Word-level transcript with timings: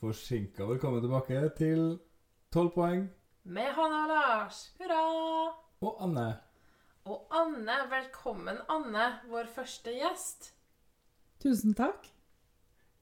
Forsinka 0.00 0.66
velkommen 0.68 1.00
tilbake 1.02 1.38
til 1.56 1.80
12 2.52 2.70
poeng 2.74 3.06
Med 3.46 3.70
Hanna 3.76 4.02
og 4.04 4.10
Lars. 4.10 4.58
Hurra! 4.80 4.98
og 5.86 5.98
Anne. 6.02 6.26
Og 7.06 7.28
Anne, 7.36 7.76
velkommen 7.92 8.58
Anne, 8.72 9.04
vår 9.30 9.46
første 9.54 9.92
gjest. 9.94 10.48
Tusen 11.44 11.74
takk. 11.78 12.08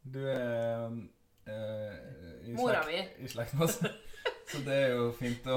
Du 0.04 0.18
er 0.28 0.90
eh, 1.48 2.50
i 2.50 2.56
Mora 2.58 2.82
slekt- 2.84 2.90
mi. 2.90 3.24
I 3.24 3.30
slekt 3.32 3.54
med 3.56 3.64
oss. 3.68 3.78
Så 4.50 4.60
det 4.66 4.74
er 4.82 4.92
jo 4.98 5.06
fint 5.16 5.46
å, 5.48 5.56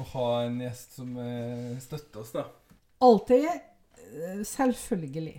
å 0.00 0.06
ha 0.16 0.26
en 0.48 0.58
gjest 0.64 0.96
som 0.98 1.12
eh, 1.22 1.76
støtter 1.84 2.24
oss, 2.24 2.32
da. 2.34 2.46
Alltid 3.06 3.46
eh, 3.46 4.42
selvfølgelig. 4.42 5.36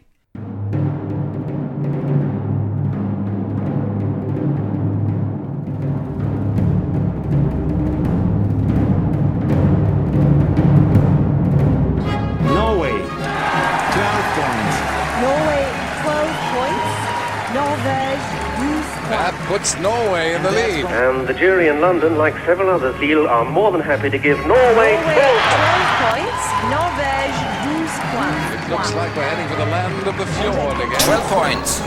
Puts 19.67 19.81
Norway 19.81 20.33
in 20.33 20.43
the 20.43 20.51
lead. 20.51 20.85
And 20.85 21.27
the 21.27 21.33
jury 21.33 21.67
in 21.67 21.81
London, 21.81 22.17
like 22.17 22.33
several 22.45 22.69
others, 22.69 22.95
feel 22.97 23.27
are 23.27 23.45
more 23.45 23.71
than 23.71 23.81
happy 23.81 24.09
to 24.09 24.17
give 24.17 24.37
Norway 24.45 24.57
Norway 24.67 24.95
12 25.03 25.37
12 25.67 26.07
points. 26.07 26.43
Norvège 26.75 27.43
12 27.65 28.03
points. 28.15 28.45
It 28.55 28.71
looks 28.71 28.93
like 28.95 29.15
we're 29.15 29.29
heading 29.29 29.47
for 29.47 29.55
the 29.55 29.69
land 29.75 30.07
of 30.07 30.17
the 30.17 30.25
fjord 30.37 30.77
again. 30.85 31.01
12 31.01 31.23
points 31.37 31.79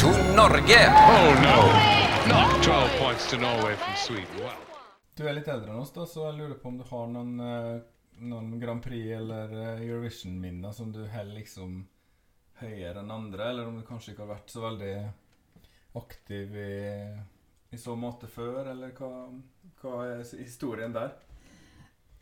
to 0.00 0.08
Norge. 0.34 0.82
Oh 1.14 1.30
no! 1.48 1.58
Not 2.28 2.62
12 2.62 2.90
points 2.98 3.30
to 3.30 3.36
Norway 3.36 3.74
from 3.74 3.94
Sweden. 3.96 4.36
Well. 4.38 4.60
Du 5.14 5.28
er 5.28 5.36
litt 5.36 5.48
eldre 5.48 5.70
enn 5.70 5.78
oss, 5.78 5.92
da, 5.94 6.06
så 6.10 6.24
jeg 6.26 6.38
lurer 6.40 6.56
på 6.58 6.72
om 6.72 6.78
du 6.80 6.84
har 6.88 7.04
noen, 7.06 7.34
eh, 7.38 7.74
noen 8.26 8.56
Grand 8.58 8.82
Prix 8.82 9.12
eller 9.14 9.52
eh, 9.54 9.84
Eurovision-minner 9.86 10.72
som 10.74 10.88
du 10.90 11.04
holder 11.06 11.36
liksom 11.36 11.84
høyere 12.58 12.98
enn 12.98 13.12
andre, 13.14 13.46
eller 13.52 13.68
om 13.70 13.76
du 13.78 13.84
kanskje 13.86 14.10
ikke 14.10 14.24
har 14.24 14.32
vært 14.32 14.50
så 14.50 14.64
veldig 14.64 14.96
aktiv 15.94 16.56
i, 16.58 16.74
i 17.74 17.78
så 17.78 17.94
måte 17.98 18.28
før, 18.30 18.70
eller 18.72 18.94
hva, 18.98 19.12
hva 19.82 20.00
er 20.08 20.24
historien 20.38 20.94
der? 20.94 21.14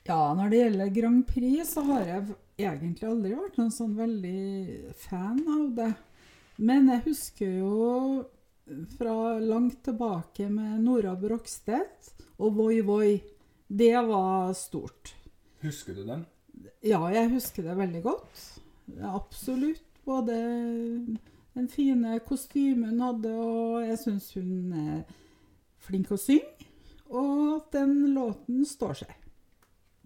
Ja, 0.06 0.32
når 0.34 0.50
det 0.50 0.60
gjelder 0.62 0.94
Grand 0.96 1.26
Prix, 1.28 1.74
så 1.74 1.84
har 1.86 2.06
jeg 2.08 2.36
egentlig 2.58 3.06
aldri 3.06 3.36
vært 3.38 3.58
noen 3.60 3.74
sånn 3.74 3.94
veldig 3.94 4.94
fan 4.98 5.42
av 5.46 5.68
det. 5.76 5.90
Men 6.62 6.90
jeg 6.90 7.04
husker 7.06 7.52
jo 7.60 8.24
fra 8.96 9.38
langt 9.38 9.82
tilbake 9.86 10.48
med 10.50 10.82
Nora 10.82 11.14
Brogstedt 11.18 12.12
og 12.42 12.58
Voi 12.58 12.80
Voi. 12.86 13.12
Det 13.66 13.94
var 14.08 14.52
stort. 14.58 15.14
Husker 15.62 15.96
du 15.96 16.04
den? 16.04 16.26
Ja, 16.82 17.00
jeg 17.14 17.30
husker 17.32 17.66
det 17.66 17.78
veldig 17.78 18.02
godt. 18.04 18.42
Absolutt. 19.06 19.86
Både 20.02 20.34
den 21.54 21.68
fine 21.68 22.18
kostymen 22.26 22.90
hun 22.94 23.00
hadde, 23.04 23.32
og 23.36 23.82
jeg 23.86 23.98
syns 24.00 24.30
hun 24.38 24.72
er 24.72 25.02
flink 25.84 26.10
å 26.14 26.16
synge. 26.20 26.68
Og 27.12 27.58
at 27.58 27.72
den 27.76 28.14
låten 28.14 28.62
står 28.64 28.94
seg. 29.02 29.10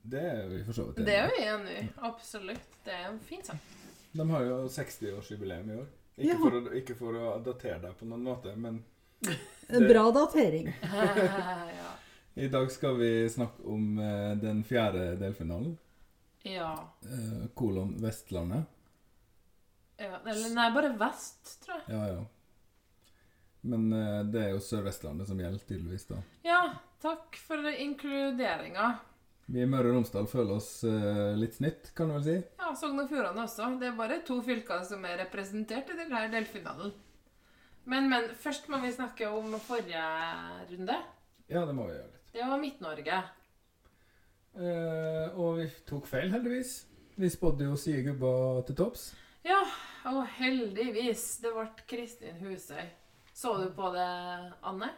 Det 0.07 0.23
er 0.23 0.49
vi 0.51 0.59
for 0.67 0.75
så 0.75 0.85
vidt 0.89 1.05
Det 1.07 1.15
er 1.19 1.31
vi 1.31 1.45
enig 1.47 1.77
i. 1.83 1.85
Absolutt. 2.07 2.67
Det 2.87 2.95
er 2.95 3.09
en 3.13 3.21
fin 3.27 3.43
sang. 3.47 3.59
De 4.17 4.27
har 4.31 4.45
jo 4.47 4.57
60-årsjubileum 4.71 5.71
i 5.71 5.79
år. 5.83 5.87
Ikke, 6.17 6.29
Ja. 6.33 6.37
for 6.41 6.55
å, 6.57 6.61
ikke 6.81 6.95
for 6.97 7.17
å 7.21 7.33
datere 7.45 7.79
deg 7.83 7.97
på 7.99 8.07
noen 8.09 8.23
måte, 8.25 8.55
men 8.57 8.83
En 9.69 9.87
bra 9.89 10.05
datering. 10.15 10.71
ja. 10.83 11.91
i 12.35 12.49
dag 12.53 12.71
skal 12.73 12.97
vi 13.01 13.11
snakke 13.33 13.63
om 13.67 13.99
eh, 13.99 14.35
den 14.41 14.63
fjerde 14.65 15.17
delfinalen. 15.21 15.77
ja. 16.47 16.73
Eh, 17.03 17.47
kolon 17.55 17.97
Vestlandet. 18.03 18.65
Ja. 19.99 20.21
Eller 20.25 20.55
nei, 20.55 20.71
bare 20.75 20.93
vest, 21.01 21.57
tror 21.65 21.79
jeg. 21.81 21.97
Ja, 21.97 22.07
ja. 22.15 22.25
Men 23.67 23.89
eh, 23.93 24.23
det 24.31 24.43
er 24.45 24.55
jo 24.55 24.63
Sør-Vestlandet 24.63 25.29
som 25.31 25.41
gjelder, 25.43 25.63
tydeligvis. 25.67 26.07
da. 26.11 26.21
Ja, 26.47 26.61
takk 27.03 27.39
for 27.49 27.67
inkluderinga. 27.73 28.93
Vi 29.47 29.63
i 29.63 29.67
Møre 29.71 29.93
og 29.93 30.01
Romsdal 30.01 30.27
føler 30.31 30.57
oss 30.59 30.71
eh, 30.87 31.35
litt 31.39 31.55
snytt, 31.59 31.93
kan 31.95 32.11
du 32.11 32.17
vel 32.17 32.25
si. 32.27 32.37
Ja, 32.59 32.73
Sogn 32.79 32.99
og 33.03 33.11
Fjordane 33.11 33.45
også. 33.47 33.69
Det 33.81 33.91
er 33.91 33.99
bare 33.99 34.21
to 34.27 34.41
fylker 34.43 34.83
som 34.87 35.05
er 35.07 35.21
representert 35.23 35.91
i 35.93 35.99
denne 35.99 36.25
delfinalen. 36.33 36.95
Men, 37.87 38.09
men 38.11 38.33
først 38.43 38.67
må 38.71 38.81
vi 38.83 38.91
snakke 38.95 39.29
om 39.31 39.55
forrige 39.63 40.03
runde. 40.73 40.97
Ja, 41.47 41.63
det 41.63 41.77
må 41.79 41.87
vi 41.87 41.95
gjøre 41.95 42.09
litt. 42.11 42.33
Det 42.35 42.49
var 42.51 42.59
Midt-Norge. 42.63 43.21
Eh, 44.57 45.39
og 45.39 45.61
vi 45.61 45.69
tok 45.87 46.09
feil, 46.11 46.33
heldigvis. 46.35 46.81
Vi 47.17 47.31
spådde 47.31 47.69
jo 47.69 47.79
Sie 47.81 48.03
gubba 48.05 48.33
til 48.67 48.77
topps. 48.83 49.13
Ja, 49.47 49.61
og 50.11 50.23
heldigvis. 50.39 51.25
Det 51.43 51.53
ble 51.55 51.67
Kristin 51.91 52.39
Husøy. 52.43 52.85
Så 53.37 53.53
du 53.61 53.67
på 53.77 53.91
det, 53.93 54.07
Anne? 54.65 54.91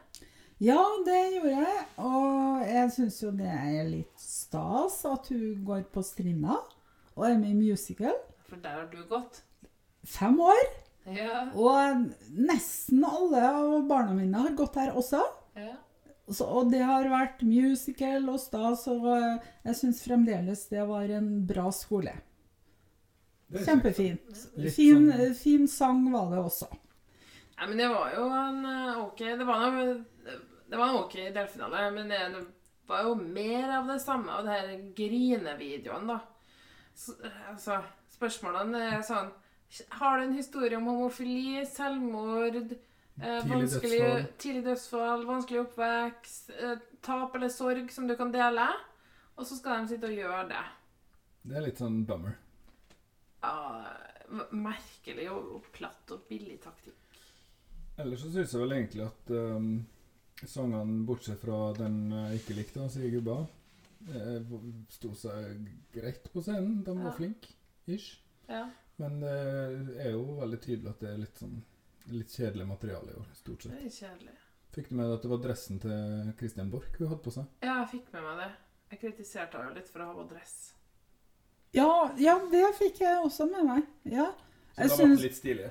Ja, 0.63 0.79
det 1.07 1.19
gjorde 1.35 1.55
jeg. 1.55 1.85
Og 2.03 2.67
jeg 2.67 2.93
syns 2.95 3.21
jo 3.23 3.33
det 3.35 3.51
er 3.51 3.89
litt 3.89 4.23
stas 4.23 5.01
at 5.09 5.31
hun 5.33 5.65
går 5.67 5.87
på 5.95 6.03
Strinda 6.07 6.61
og 7.19 7.27
er 7.27 7.39
med 7.39 7.51
i 7.53 7.59
musical. 7.59 8.15
For 8.49 8.61
der 8.63 8.81
har 8.81 8.89
du 8.93 9.01
gått. 9.11 9.43
Fem 10.07 10.39
år. 10.41 10.63
Ja. 11.09 11.49
Og 11.57 12.09
nesten 12.37 13.05
alle 13.07 13.43
av 13.49 13.75
barna 13.89 14.15
mine 14.17 14.45
har 14.45 14.57
gått 14.59 14.79
her 14.81 14.97
også. 14.99 15.23
ja. 15.59 15.75
Så, 16.29 16.45
og 16.45 16.69
det 16.69 16.83
har 16.85 17.07
vært 17.09 17.41
musical 17.41 18.27
og 18.29 18.37
stas, 18.43 18.83
og 18.93 19.07
jeg 19.09 19.77
syns 19.79 20.03
fremdeles 20.05 20.67
det 20.69 20.83
var 20.85 21.09
en 21.17 21.31
bra 21.49 21.71
skole. 21.73 22.13
Det 23.49 23.63
Kjempefint. 23.65 24.43
Fin, 24.75 25.07
sånn- 25.09 25.35
fin 25.39 25.69
sang 25.69 26.03
var 26.13 26.31
det 26.35 26.39
også. 26.45 26.69
Nei, 27.59 27.67
men 27.71 27.79
det 27.81 27.89
var 27.91 28.13
jo 28.15 28.27
en 28.31 28.59
eh, 28.69 28.99
ok 29.03 29.19
Det 29.39 29.47
var 29.49 29.63
noe 29.73 30.05
Det 30.69 30.77
var 30.79 30.89
en 30.93 30.99
ok 31.03 31.15
delfinale, 31.35 31.91
men 31.95 32.09
det, 32.13 32.19
det 32.33 32.43
var 32.91 33.03
jo 33.09 33.15
mer 33.17 33.71
av 33.79 33.89
det 33.89 33.97
samme 34.05 34.31
av 34.31 34.45
det 34.45 34.53
her 34.59 34.75
grinevideoene, 34.95 36.07
da. 36.13 36.21
Så, 36.99 37.15
altså, 37.49 37.79
spørsmålene 38.19 38.83
er 38.99 39.03
sånn 39.07 39.31
Har 39.99 40.19
du 40.21 40.25
en 40.29 40.37
historie 40.37 40.77
om 40.79 40.87
homofili, 40.89 41.65
selvmord, 41.69 42.57
eh, 42.57 43.41
Tidlig 43.43 43.51
vanskelig, 43.51 43.99
dødsfall. 44.01 44.27
tidlig 44.45 44.65
dødsfall, 44.69 45.25
vanskelig 45.29 45.61
oppvekst, 45.67 46.51
eh, 46.59 46.77
tap 47.03 47.35
eller 47.37 47.49
sorg 47.53 47.91
som 47.93 48.07
du 48.09 48.15
kan 48.17 48.31
dele? 48.33 48.69
Og 49.39 49.47
så 49.47 49.57
skal 49.59 49.83
de 49.85 49.89
sitte 49.95 50.09
og 50.09 50.17
gjøre 50.17 50.49
det. 50.49 50.63
Det 51.49 51.57
er 51.57 51.67
litt 51.67 51.79
sånn 51.79 52.05
bummer. 52.07 52.37
M- 53.43 54.49
merkelig 54.65 55.29
og, 55.33 55.53
og 55.59 55.69
platt 55.73 56.11
og 56.13 56.25
billig 56.29 56.59
taktikk. 56.61 57.21
Ellers 57.99 58.21
så 58.23 58.31
syns 58.31 58.53
jeg 58.53 58.61
vel 58.63 58.75
egentlig 58.77 59.05
at 59.07 59.31
um, 59.35 59.71
sangene, 60.45 61.05
bortsett 61.09 61.41
fra 61.43 61.73
den 61.79 62.11
jeg 62.13 62.43
ikke 62.43 62.57
likte, 62.59 62.89
sier 62.93 63.09
Sie 63.09 63.15
gubba, 63.17 63.39
eh, 64.13 64.53
sto 64.95 65.15
seg 65.19 65.65
greit 65.95 66.29
på 66.33 66.43
scenen. 66.45 66.83
De 66.87 66.95
var 66.95 67.11
Ja. 67.11 67.17
flinke. 67.17 67.55
Ish. 67.89 68.19
Ja. 68.49 68.69
Men 68.99 69.21
det 69.21 69.97
er 70.05 70.13
jo 70.13 70.25
veldig 70.41 70.61
tydelig 70.61 70.91
at 70.91 71.01
det 71.01 71.11
er 71.15 71.19
litt 71.25 71.39
sånn 71.41 71.59
litt 72.09 72.33
kjedelig 72.33 72.67
materiale 72.67 73.13
i 73.13 73.19
år, 73.21 73.27
stort 73.37 73.63
Det 73.67 73.71
sett. 73.71 73.85
er 73.85 73.97
kjedelig. 74.09 74.37
Fikk 74.73 74.89
du 74.89 74.95
med 74.97 75.07
deg 75.09 75.15
at 75.19 75.23
det 75.23 75.31
var 75.31 75.43
dressen 75.45 75.79
til 75.81 76.33
Christian 76.39 76.71
Borch 76.71 76.97
hun 76.99 77.09
hadde 77.09 77.23
på 77.25 77.33
seg? 77.35 77.47
Ja, 77.63 77.75
jeg 77.85 77.89
fikk 78.01 78.13
med 78.13 78.23
meg 78.23 78.39
det. 78.43 78.51
Jeg 78.91 79.01
kritiserte 79.03 79.59
henne 79.61 79.75
litt 79.75 79.89
for 79.93 80.01
å 80.01 80.07
ha 80.07 80.15
på 80.15 80.29
dress. 80.31 80.55
Ja, 81.77 82.11
ja, 82.19 82.39
det 82.51 82.65
fikk 82.79 83.01
jeg 83.05 83.19
også 83.25 83.47
med 83.51 83.65
meg. 83.69 83.83
Ja. 84.09 84.31
Så 84.75 84.81
Jeg 84.81 84.89
da 84.89 84.95
var 84.97 85.05
syns- 85.05 85.19
den 85.19 85.27
litt 85.27 85.37
stilig? 85.37 85.71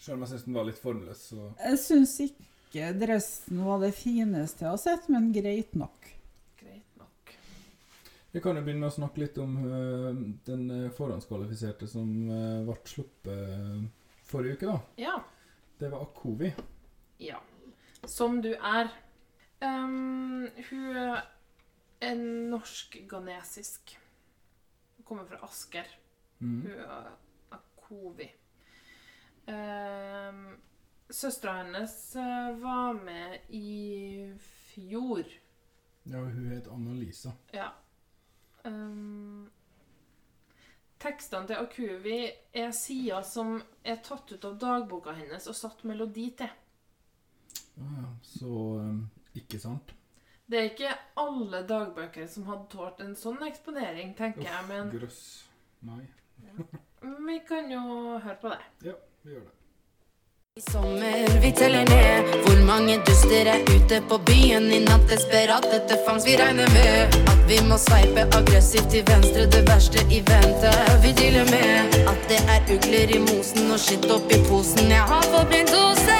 Selv 0.00 0.14
om 0.16 0.20
jeg 0.24 0.28
syns 0.30 0.44
den 0.44 0.54
var 0.54 0.64
litt 0.64 0.78
formløs, 0.80 1.18
så 1.32 1.48
Jeg 1.58 1.78
syns 1.78 2.14
ikke 2.20 2.92
dressen 3.00 3.64
var 3.66 3.80
det 3.82 3.94
fineste 3.94 4.64
jeg 4.64 4.70
har 4.70 4.78
sett, 4.78 5.08
men 5.08 5.32
greit 5.34 5.74
nok. 5.74 6.06
Greit 6.60 6.96
nok. 7.00 7.34
Vi 8.32 8.40
kan 8.40 8.56
jo 8.56 8.62
begynne 8.62 8.80
med 8.86 8.92
å 8.92 8.94
snakke 8.94 9.18
litt 9.24 9.38
om 9.42 9.56
uh, 9.66 10.14
den 10.46 10.70
øh, 10.70 10.90
forhåndskvalifiserte 10.94 11.88
som 11.90 12.06
uh, 12.30 12.62
ble 12.68 12.76
sluppet 12.86 13.88
forrige 14.30 14.54
uke, 14.60 14.66
da. 14.70 14.78
Ja. 14.96 15.16
Det 15.80 15.90
var 15.90 16.02
Akovi. 16.06 16.52
Ja. 17.18 17.40
Som 18.06 18.40
du 18.40 18.52
er. 18.54 18.88
Um, 19.60 20.46
hun 20.70 20.96
er 22.00 22.14
norsk-ghanesisk. 22.14 23.96
Kommer 25.10 25.26
fra 25.26 25.40
Asker. 25.42 25.86
Mm. 26.38 26.62
Hun 26.62 26.82
er 26.86 27.08
Akovi. 27.50 28.28
Um, 29.50 30.44
Søstera 31.10 31.56
hennes 31.64 32.16
eh, 32.16 32.50
var 32.62 32.92
med 32.94 33.40
i 33.48 34.36
fjor. 34.38 35.26
Ja, 36.02 36.20
hun 36.22 36.52
het 36.52 36.68
Anna-Lisa. 36.70 37.32
Ja. 37.50 37.72
Um, 38.62 39.50
tekstene 41.02 41.50
til 41.50 41.58
Akuvi 41.58 42.20
er 42.54 42.70
sider 42.70 43.26
som 43.26 43.56
er 43.82 43.98
tatt 44.06 44.30
ut 44.30 44.46
av 44.46 44.58
dagboka 44.62 45.16
hennes 45.18 45.50
og 45.50 45.58
satt 45.58 45.82
melodi 45.90 46.28
til. 46.38 46.54
Ja, 47.80 48.06
så 48.22 48.54
um, 48.86 49.08
ikke 49.34 49.58
sant? 49.58 49.90
Det 50.50 50.58
er 50.58 50.62
ikke 50.62 50.94
alle 51.22 51.62
dagbøker 51.68 52.26
som 52.26 52.48
hadde 52.50 52.66
tålt 52.72 52.98
en 53.04 53.14
sånn 53.14 53.38
eksponering, 53.46 54.16
tenker 54.18 54.48
jeg, 54.48 54.66
men 54.66 54.90
Grøss. 54.90 55.22
Nei. 55.86 56.02
vi 57.28 57.38
kan 57.46 57.70
jo 57.70 58.18
høre 58.18 58.36
på 58.42 58.50
det. 58.50 58.60
Ja, 58.90 58.98
vi 59.22 59.36
gjør 59.36 59.44
det. 59.46 59.56
I 60.58 60.62
sommer 60.70 61.40
vi 61.40 61.52
teller 61.52 61.84
ned 61.86 62.32
Hvor 62.44 62.64
mange 62.66 62.96
duster 63.06 63.46
er 63.52 63.60
ute 63.70 64.00
på 64.10 64.18
byen 64.26 64.66
I 64.74 64.80
natt 64.82 65.06
desperat 65.08 65.68
etter 65.76 66.02
fangst 66.06 66.26
Vi 66.26 66.34
regner 66.40 66.66
med 66.74 67.14
at 67.32 67.44
vi 67.48 67.60
må 67.68 67.78
sveipe 67.78 68.26
aggressivt 68.38 68.90
til 68.90 69.06
venstre 69.06 69.46
Det 69.54 69.62
verste 69.70 70.02
i 70.10 70.18
vente 70.32 70.74
Vi 71.06 71.14
dealer 71.22 71.46
med 71.54 72.00
at 72.12 72.26
det 72.32 72.42
er 72.56 72.74
ugler 72.76 73.14
i 73.14 73.22
mosen 73.30 73.70
Og 73.70 73.78
skitt 73.86 74.10
oppi 74.10 74.42
posen 74.50 74.90
Jeg 74.90 75.06
har 75.14 75.30
forbrent 75.30 75.70
dose 75.70 76.19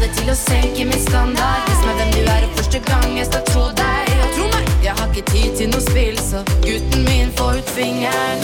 Aldri 0.00 0.16
til 0.16 0.30
å 0.32 0.34
senke 0.38 0.84
min 0.88 1.00
standard. 1.02 1.66
Vis 1.68 1.80
meg 1.84 1.98
hvem 1.98 2.12
du 2.14 2.20
er 2.32 2.44
og 2.46 2.54
første 2.56 2.78
gang 2.86 3.18
jeg 3.18 3.26
skal 3.28 3.42
tro 3.50 3.64
deg. 3.76 4.06
Og 4.24 4.30
tro 4.32 4.46
meg, 4.54 4.70
jeg 4.80 4.94
har 4.96 5.10
ikke 5.10 5.24
tid 5.28 5.58
til 5.58 5.68
noe 5.74 5.84
spill 5.84 6.16
Så 6.24 6.40
gutten 6.64 7.04
min 7.04 7.28
får 7.36 7.60
ut 7.60 7.72
fingeren. 7.76 8.40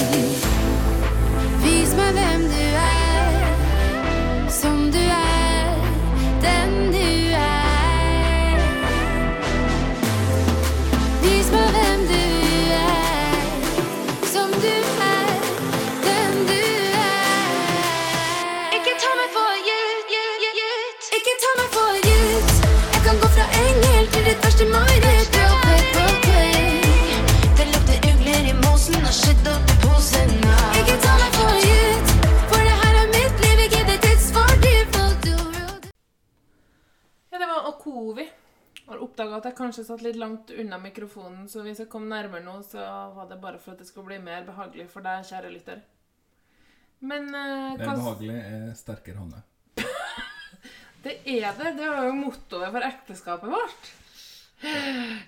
Vis 1.62 1.94
meg 1.96 2.12
hvem 2.18 2.44
du 2.52 2.60
er 2.82 3.40
som 4.52 4.84
du 4.92 5.00
er, 5.00 5.80
den 6.44 6.76
du 6.92 7.08
er. 7.40 8.60
Vis 11.24 11.48
meg 11.56 11.72
hvem 11.78 11.95
oppdaga 39.16 39.38
at 39.40 39.46
jeg 39.48 39.56
kanskje 39.56 39.84
satt 39.86 40.02
litt 40.04 40.18
langt 40.20 40.50
unna 40.52 40.78
mikrofonen, 40.78 41.46
så 41.48 41.62
hvis 41.64 41.80
jeg 41.80 41.88
kom 41.88 42.08
nærmere 42.10 42.44
nå, 42.44 42.58
så 42.68 42.84
var 43.16 43.28
det 43.30 43.40
bare 43.40 43.58
for 43.58 43.72
at 43.72 43.80
det 43.80 43.88
skulle 43.88 44.10
bli 44.10 44.18
mer 44.20 44.44
behagelig 44.44 44.88
for 44.92 45.04
deg, 45.04 45.24
kjære 45.24 45.52
lytter. 45.54 45.80
Men 47.00 47.28
uh, 47.32 47.76
Det 47.76 47.84
hva 47.84 47.94
er 47.94 48.00
behagelig 48.02 48.36
er 48.40 48.74
sterkere 48.76 49.20
hånde. 49.20 49.42
Det 51.06 51.20
er 51.22 51.52
det. 51.54 51.76
Det 51.78 51.86
var 51.86 52.08
jo 52.08 52.16
mottoet 52.18 52.72
for 52.74 52.82
ekteskapet 52.82 53.52
vårt. 53.52 53.90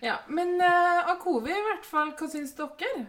Ja, 0.08 0.20
men 0.28 0.56
uh, 0.60 1.10
Akovi 1.12 1.52
i 1.52 1.64
hvert 1.68 1.86
fall, 1.86 2.14
hva 2.16 2.28
syns 2.30 2.54
dere? 2.56 3.06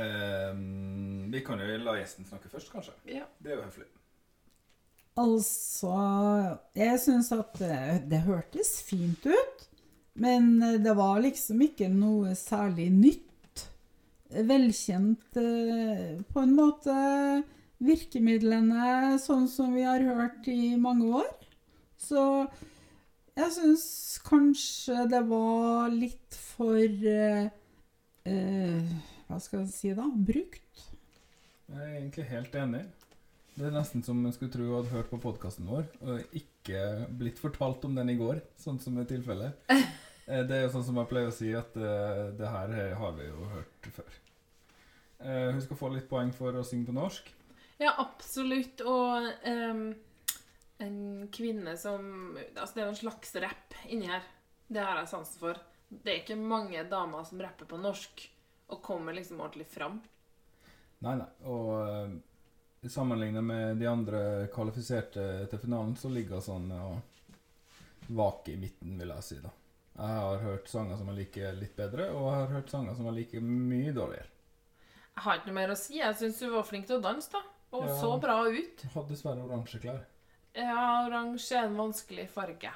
Um, 0.00 1.30
vi 1.30 1.42
kan 1.44 1.60
jo 1.60 1.78
la 1.84 1.96
gjesten 1.98 2.26
snakke 2.28 2.50
først, 2.50 2.70
kanskje. 2.72 2.94
Ja. 3.10 3.26
Det 3.38 3.52
er 3.52 3.58
jo 3.60 3.66
høflig. 3.66 3.88
Altså, 5.20 5.94
jeg 6.78 7.00
syns 7.02 7.30
at 7.36 7.58
det, 7.60 7.80
det 8.10 8.22
hørtes 8.24 8.78
fint 8.86 9.26
ut, 9.26 9.66
men 10.20 10.56
det 10.82 10.94
var 10.96 11.20
liksom 11.22 11.60
ikke 11.66 11.90
noe 11.92 12.34
særlig 12.38 12.88
nytt. 12.94 13.66
Velkjent 14.30 15.38
eh, 15.42 16.20
på 16.30 16.42
en 16.44 16.52
måte 16.54 16.94
virkemidlene 17.82 19.18
sånn 19.18 19.48
som 19.50 19.74
vi 19.74 19.82
har 19.82 20.04
hørt 20.06 20.46
i 20.52 20.76
mange 20.78 21.08
år. 21.20 21.32
Så 21.98 22.22
jeg 23.44 23.54
syns 23.56 23.84
kanskje 24.26 25.04
det 25.10 25.20
var 25.28 25.90
litt 25.92 26.36
for 26.54 26.78
eh, 27.10 27.50
eh, 28.28 28.94
Hva 29.28 29.38
skal 29.42 29.62
jeg 29.64 29.72
si 29.74 29.92
da? 29.96 30.06
Brukt. 30.10 30.86
Jeg 31.70 31.78
er 31.78 31.94
egentlig 32.00 32.26
helt 32.30 32.56
enig. 32.58 32.82
Det 33.54 33.66
er 33.68 33.74
nesten 33.74 34.02
som 34.06 34.20
en 34.24 34.32
skulle 34.34 34.52
tro 34.54 34.64
hun 34.66 34.76
hadde 34.78 34.94
hørt 34.94 35.10
på 35.12 35.20
podkasten 35.22 35.68
vår, 35.68 35.84
og 36.02 36.36
ikke 36.36 36.80
blitt 37.20 37.38
fortalt 37.42 37.84
om 37.86 37.94
den 37.98 38.12
i 38.12 38.16
går, 38.18 38.40
sånn 38.58 38.80
som 38.82 38.98
er 39.00 39.10
tilfellet. 39.10 39.66
Eh, 40.30 40.44
Det 40.46 40.54
er 40.54 40.60
jo 40.62 40.68
sånn 40.76 40.84
som 40.86 40.98
jeg 41.00 41.08
pleier 41.10 41.26
å 41.26 41.34
si, 41.34 41.48
at 41.58 41.74
uh, 41.74 42.28
det 42.38 42.46
her 42.46 42.74
har 43.00 43.14
vi 43.16 43.24
jo 43.26 43.48
hørt 43.50 43.86
før. 43.96 44.18
Uh, 45.18 45.48
Hun 45.56 45.62
skal 45.64 45.78
få 45.80 45.88
litt 45.90 46.06
poeng 46.12 46.30
for 46.36 46.54
å 46.54 46.62
synge 46.62 46.86
på 46.86 46.94
norsk. 46.94 47.32
Ja, 47.80 47.96
absolutt. 47.98 48.82
Og 48.84 49.26
ehm, 49.48 49.88
en 50.80 51.28
kvinne 51.32 51.74
som 51.78 52.36
Altså, 52.56 52.74
det 52.74 52.82
er 52.82 52.86
jo 52.88 52.94
en 52.94 53.00
slags 53.02 53.34
rapp 53.44 53.76
inni 53.88 54.08
her. 54.10 54.22
Det 54.70 54.80
har 54.84 55.00
jeg 55.02 55.10
sansen 55.12 55.40
for. 55.42 55.60
Det 55.90 56.12
er 56.12 56.20
ikke 56.22 56.38
mange 56.38 56.82
damer 56.88 57.24
som 57.26 57.40
rapper 57.42 57.66
på 57.70 57.78
norsk 57.82 58.24
og 58.70 58.82
kommer 58.86 59.16
liksom 59.16 59.40
ordentlig 59.42 59.66
fram. 59.66 59.96
Nei, 61.02 61.16
nei. 61.18 61.26
Og 61.50 61.70
uh, 61.82 62.86
sammenlignet 62.86 63.42
med 63.42 63.80
de 63.80 63.88
andre 63.90 64.20
kvalifiserte 64.54 65.24
til 65.50 65.58
finalen, 65.64 65.96
så 65.98 66.10
ligger 66.12 66.38
hun 66.38 66.44
sånn 66.46 66.68
og 66.76 68.12
vaker 68.14 68.54
i 68.54 68.60
midten, 68.60 68.94
vil 69.00 69.10
jeg 69.16 69.26
si. 69.26 69.40
da. 69.42 69.50
Jeg 70.00 70.20
har 70.22 70.44
hørt 70.44 70.70
sanger 70.70 70.96
som 71.00 71.10
jeg 71.10 71.18
liker 71.24 71.56
litt 71.58 71.74
bedre, 71.76 72.06
og 72.14 72.28
jeg 72.30 72.38
har 72.44 72.54
hørt 72.54 72.70
sanger 72.72 72.94
som 72.96 73.08
jeg 73.10 73.18
liker 73.18 73.42
mye 73.44 73.92
dårligere. 73.96 74.30
Jeg 75.10 75.24
har 75.26 75.40
ikke 75.40 75.50
noe 75.50 75.58
mer 75.58 75.74
å 75.74 75.76
si. 75.76 75.98
Jeg 75.98 76.16
syns 76.16 76.38
hun 76.46 76.54
var 76.54 76.64
flink 76.70 76.86
til 76.88 77.00
å 77.00 77.04
danse, 77.04 77.28
da. 77.34 77.42
Og 77.76 77.84
Ja. 77.86 77.98
så 78.00 78.14
bra 78.22 78.38
ut. 78.46 78.86
Hadde 78.94 79.08
dessverre 79.12 79.42
oransje 79.44 79.82
klær. 79.82 80.00
Ja, 80.56 81.04
oransje 81.06 81.58
er 81.58 81.68
en 81.68 81.76
vanskelig 81.78 82.26
farge. 82.32 82.72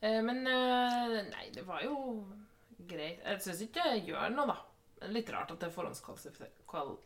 Eh, 0.00 0.22
men 0.24 0.46
eh, 0.46 1.18
Nei, 1.28 1.50
det 1.54 1.66
var 1.66 1.82
jo 1.84 2.24
greit. 2.88 3.20
Jeg 3.24 3.42
syns 3.44 3.62
ikke 3.66 3.84
det 3.90 4.06
gjør 4.08 4.32
noe, 4.32 4.46
da. 4.52 4.56
Men 5.02 5.12
litt 5.18 5.30
rart 5.34 5.52
at 5.52 5.60
det 5.60 5.68
er 5.68 5.74
forhåndskvalifisert. 5.76 6.62
Kval 6.70 6.96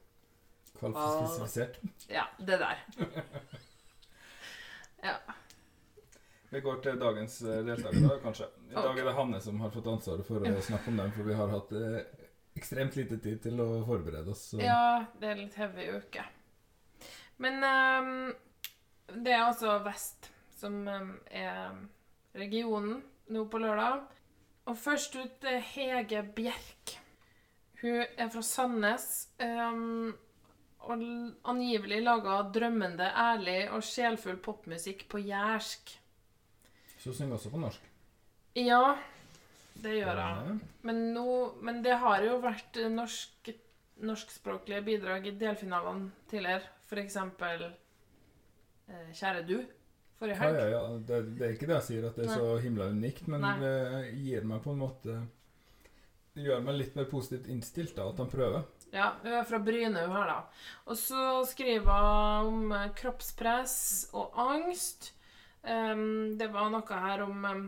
Kvalifisert. 0.78 1.80
ja, 2.08 2.28
det 2.38 2.60
der. 2.62 2.86
Ja. 5.00 5.14
Vi 6.50 6.60
går 6.60 6.82
til 6.84 6.98
dagens 7.00 7.38
eh, 7.42 7.62
deltakere, 7.64 8.02
da, 8.04 8.16
kanskje. 8.20 8.50
I 8.68 8.74
dag 8.76 8.98
er 8.98 9.06
det 9.08 9.14
Hanne 9.16 9.38
som 9.40 9.62
har 9.64 9.72
fått 9.72 9.86
ansvaret 9.88 10.26
for 10.28 10.44
å 10.44 10.64
snakke 10.66 10.92
om 10.92 10.98
dem, 11.00 11.12
for 11.16 11.24
vi 11.24 11.36
har 11.38 11.48
hatt 11.54 11.72
ekstremt 12.58 12.98
lite 12.98 13.16
tid 13.24 13.40
til 13.46 13.62
å 13.64 13.68
forberede 13.88 14.34
oss. 14.34 14.42
Så. 14.52 14.60
ja, 14.60 15.06
det 15.22 15.30
er 15.30 15.40
litt 15.40 15.56
heavy 15.56 15.86
uke. 15.96 16.26
Men 17.40 17.64
ehm, 17.64 18.10
det 19.14 19.34
er 19.34 19.44
altså 19.44 19.78
Vest 19.84 20.30
som 20.60 20.80
ehm, 20.88 21.12
er 21.30 22.38
regionen 22.38 23.00
nå 23.32 23.44
på 23.50 23.60
lørdag. 23.62 24.02
Og 24.68 24.76
først 24.78 25.16
ut 25.16 25.46
er 25.48 25.62
Hege 25.72 26.22
Bjerk. 26.36 26.96
Hun 27.80 28.02
er 28.04 28.28
fra 28.28 28.42
Sandnes. 28.44 29.06
Um, 29.40 30.12
og 30.80 31.02
angivelig 31.44 32.00
laga 32.02 32.40
drømmende, 32.54 33.10
ærlig 33.12 33.58
og 33.74 33.84
sjelfull 33.84 34.38
popmusikk 34.40 35.04
på 35.12 35.20
jærsk. 35.20 35.92
Så 37.00 37.12
synger 37.16 37.36
også 37.36 37.52
på 37.52 37.60
norsk. 37.60 37.90
Ja, 38.56 38.96
det 39.82 39.98
gjør 39.98 40.22
hun. 40.40 40.60
Men, 40.82 41.02
no, 41.14 41.26
men 41.60 41.82
det 41.84 41.98
har 42.00 42.24
jo 42.24 42.38
vært 42.42 42.80
eh, 42.80 42.90
norsk, 42.92 43.52
norskspråklige 44.04 44.82
bidrag 44.88 45.28
i 45.28 45.36
delfinalene 45.40 46.10
tidligere. 46.32 46.64
For 46.88 47.00
eksempel 47.00 47.68
eh, 47.68 47.76
Kjære 49.14 49.44
du, 49.46 49.56
forrige 50.18 50.38
helg. 50.40 50.58
ja, 50.58 50.66
ja. 50.74 50.80
Det, 51.08 51.20
det 51.38 51.46
er 51.46 51.54
ikke 51.54 51.68
det 51.70 51.76
jeg 51.78 51.86
sier 51.88 52.08
at 52.08 52.18
det 52.18 52.26
er 52.26 52.40
så 52.40 52.56
himla 52.62 52.90
unikt, 52.92 53.28
men 53.30 53.44
Nei. 53.44 53.54
det 53.62 53.76
gir 54.20 54.48
meg 54.48 54.62
på 54.64 54.74
en 54.74 54.82
måte 54.82 55.16
Det 56.34 56.44
gjør 56.46 56.60
meg 56.66 56.78
litt 56.78 56.98
mer 56.98 57.08
positivt 57.10 57.48
innstilt 57.50 57.96
da, 57.96 58.08
at 58.10 58.20
han 58.22 58.30
prøver. 58.30 58.66
Ja, 58.90 59.12
hun 59.22 59.32
er 59.32 59.46
fra 59.46 59.58
Bryne, 59.62 60.02
hun 60.02 60.16
her, 60.16 60.30
da. 60.30 60.68
Og 60.90 60.98
så 60.98 61.24
skriver 61.46 61.90
hun 61.90 62.54
om 62.54 62.72
eh, 62.74 62.90
kroppspress 62.98 63.76
og 64.18 64.38
angst. 64.38 65.12
Um, 65.62 66.38
det 66.40 66.48
var 66.54 66.70
noe 66.72 67.02
her 67.04 67.22
om 67.26 67.44
um, 67.44 67.66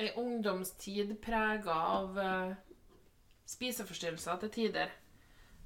ei 0.00 0.10
ungdomstid 0.18 1.12
prega 1.22 1.74
av 1.98 2.18
uh, 2.18 2.54
spiseforstyrrelser 3.50 4.40
til 4.42 4.54
tider. 4.54 4.94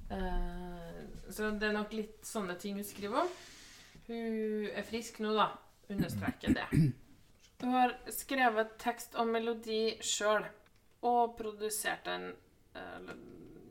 Uh, 0.09 1.05
så 1.29 1.53
det 1.55 1.69
er 1.69 1.77
nok 1.77 1.93
litt 1.95 2.19
sånne 2.25 2.57
ting 2.61 2.77
hun 2.77 2.85
skriver 2.85 3.23
om. 3.23 3.33
Hun 4.09 4.69
er 4.73 4.85
frisk 4.89 5.19
nå, 5.21 5.35
da. 5.37 5.51
Understreker 5.89 6.53
det. 6.57 6.65
Hun 7.61 7.73
har 7.75 7.91
skrevet 8.09 8.71
tekst 8.81 9.13
og 9.21 9.27
melodi 9.29 9.99
sjøl, 10.01 10.45
og 11.05 11.35
produsert 11.37 12.07
den 12.07 12.31
eh, 12.73 13.11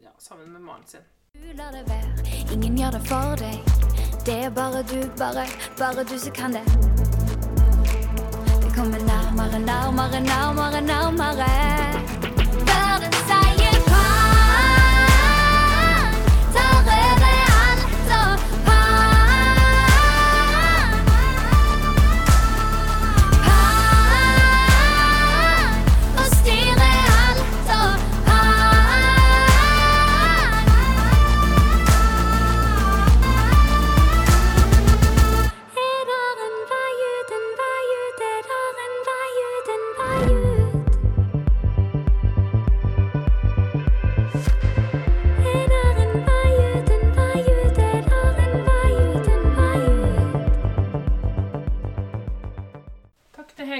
ja, 0.04 0.12
sammen 0.18 0.52
med 0.52 0.62
mannen 0.62 0.86
sin. 0.86 1.08
Du 1.34 1.48
lar 1.58 1.74
det 1.74 1.82
være, 1.88 2.12
ingen 2.52 2.78
gjør 2.78 2.94
det 2.98 3.02
for 3.08 3.42
deg. 3.42 3.58
Det 4.26 4.36
er 4.44 4.54
bare 4.54 4.84
du, 4.86 5.00
bare, 5.18 5.46
bare 5.78 6.06
du 6.06 6.14
som 6.18 6.36
kan 6.38 6.54
det. 6.54 6.64
Det 8.62 8.70
kommer 8.78 9.02
nærmere, 9.10 9.58
nærmere, 9.58 10.20
nærmere, 10.20 10.80
nærmere. 10.92 11.50
Verden 12.70 13.18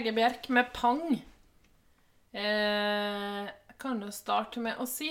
Hege 0.08 0.16
Bjerk 0.16 0.46
med 0.48 0.70
Pang. 0.72 1.22
Eh, 2.32 3.48
kan 3.76 3.98
jo 4.00 4.08
starte 4.08 4.60
med 4.64 4.78
å 4.80 4.86
si 4.88 5.10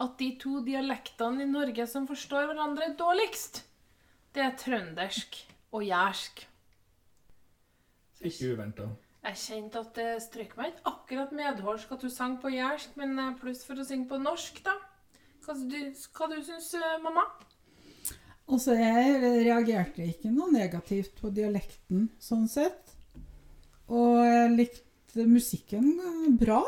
at 0.00 0.14
de 0.16 0.28
to 0.40 0.62
dialektene 0.64 1.44
i 1.44 1.50
Norge 1.50 1.84
som 1.84 2.06
forstår 2.08 2.46
hverandre 2.48 2.94
dårligst, 2.96 3.60
det 4.32 4.40
er 4.40 4.54
trøndersk 4.56 5.36
og 5.76 5.84
jærsk. 5.84 6.46
Ikke 8.24 8.54
uventa. 8.54 8.88
Jeg 9.26 9.40
kjente 9.42 9.82
at 9.84 9.92
det 10.00 10.08
strøk 10.24 10.56
meg 10.56 10.72
ikke 10.72 10.94
akkurat 10.94 11.36
medhårsk 11.36 11.92
at 11.92 12.00
du 12.00 12.08
sang 12.08 12.38
på 12.40 12.54
jærsk, 12.54 12.96
men 12.96 13.12
eh, 13.18 13.36
pluss 13.42 13.66
for 13.68 13.76
å 13.76 13.84
synge 13.84 14.08
på 14.14 14.22
norsk, 14.22 14.62
da. 14.64 14.78
Hva 15.44 15.58
du, 15.60 15.76
hva 15.92 16.30
du 16.32 16.38
syns 16.40 16.72
du, 16.72 16.80
mamma? 17.04 17.28
Altså, 18.48 18.80
jeg 18.80 19.20
reagerte 19.44 20.08
ikke 20.08 20.32
noe 20.32 20.48
negativt 20.56 21.20
på 21.20 21.28
dialekten, 21.36 22.08
sånn 22.16 22.48
sett. 22.48 22.91
Og 23.92 24.22
jeg 24.24 24.54
likte 24.56 25.26
musikken 25.28 25.90
bra. 26.40 26.62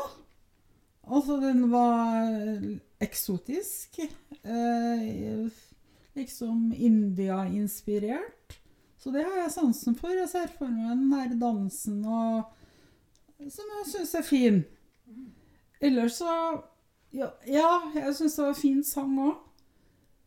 Altså, 1.05 1.39
den 1.41 1.65
var 1.71 2.29
eksotisk. 3.01 3.99
Eh, 4.45 5.47
liksom 6.13 6.73
India-inspirert. 6.77 8.59
Så 8.97 9.11
det 9.13 9.25
har 9.25 9.41
jeg 9.43 9.51
sansen 9.53 9.97
for. 9.97 10.13
Jeg 10.13 10.29
ser 10.29 10.53
for 10.57 10.69
meg 10.69 10.95
den 10.95 11.11
her 11.13 11.33
dansen 11.41 11.99
og 12.05 12.45
som 13.51 13.71
jeg 13.77 13.87
syns 13.91 14.13
er 14.15 14.25
fin. 14.25 14.63
Ellers 15.81 16.21
så 16.21 16.31
Ja, 17.15 17.29
ja 17.47 17.69
jeg 17.95 18.15
syns 18.15 18.35
det 18.35 18.45
var 18.45 18.57
fin 18.59 18.83
sang 18.83 19.17
òg. 19.19 19.35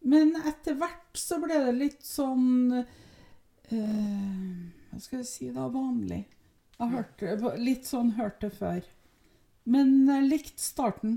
Men 0.08 0.36
etter 0.46 0.76
hvert 0.78 1.18
så 1.18 1.40
ble 1.42 1.58
det 1.66 1.74
litt 1.74 2.04
sånn 2.06 2.70
eh, 2.78 3.72
Hva 4.88 5.00
skal 5.02 5.18
jeg 5.18 5.28
si 5.28 5.48
da? 5.50 5.66
Vanlig. 5.72 6.22
Jeg 6.78 6.86
har 6.86 6.94
hørt 7.02 7.18
det, 7.18 7.58
litt 7.58 7.86
sånn 7.88 8.12
hørte 8.14 8.50
før. 8.54 8.84
Men 9.68 10.06
jeg 10.08 10.28
likte 10.28 10.62
starten. 10.62 11.16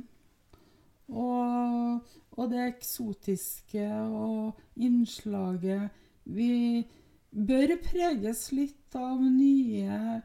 Og, 1.12 2.02
og 2.40 2.50
det 2.54 2.62
eksotiske 2.70 3.84
og 4.00 4.60
innslaget 4.80 5.90
Vi 6.32 6.86
bør 7.36 7.74
preges 7.84 8.46
litt 8.56 8.96
av 8.96 9.20
nye 9.24 10.22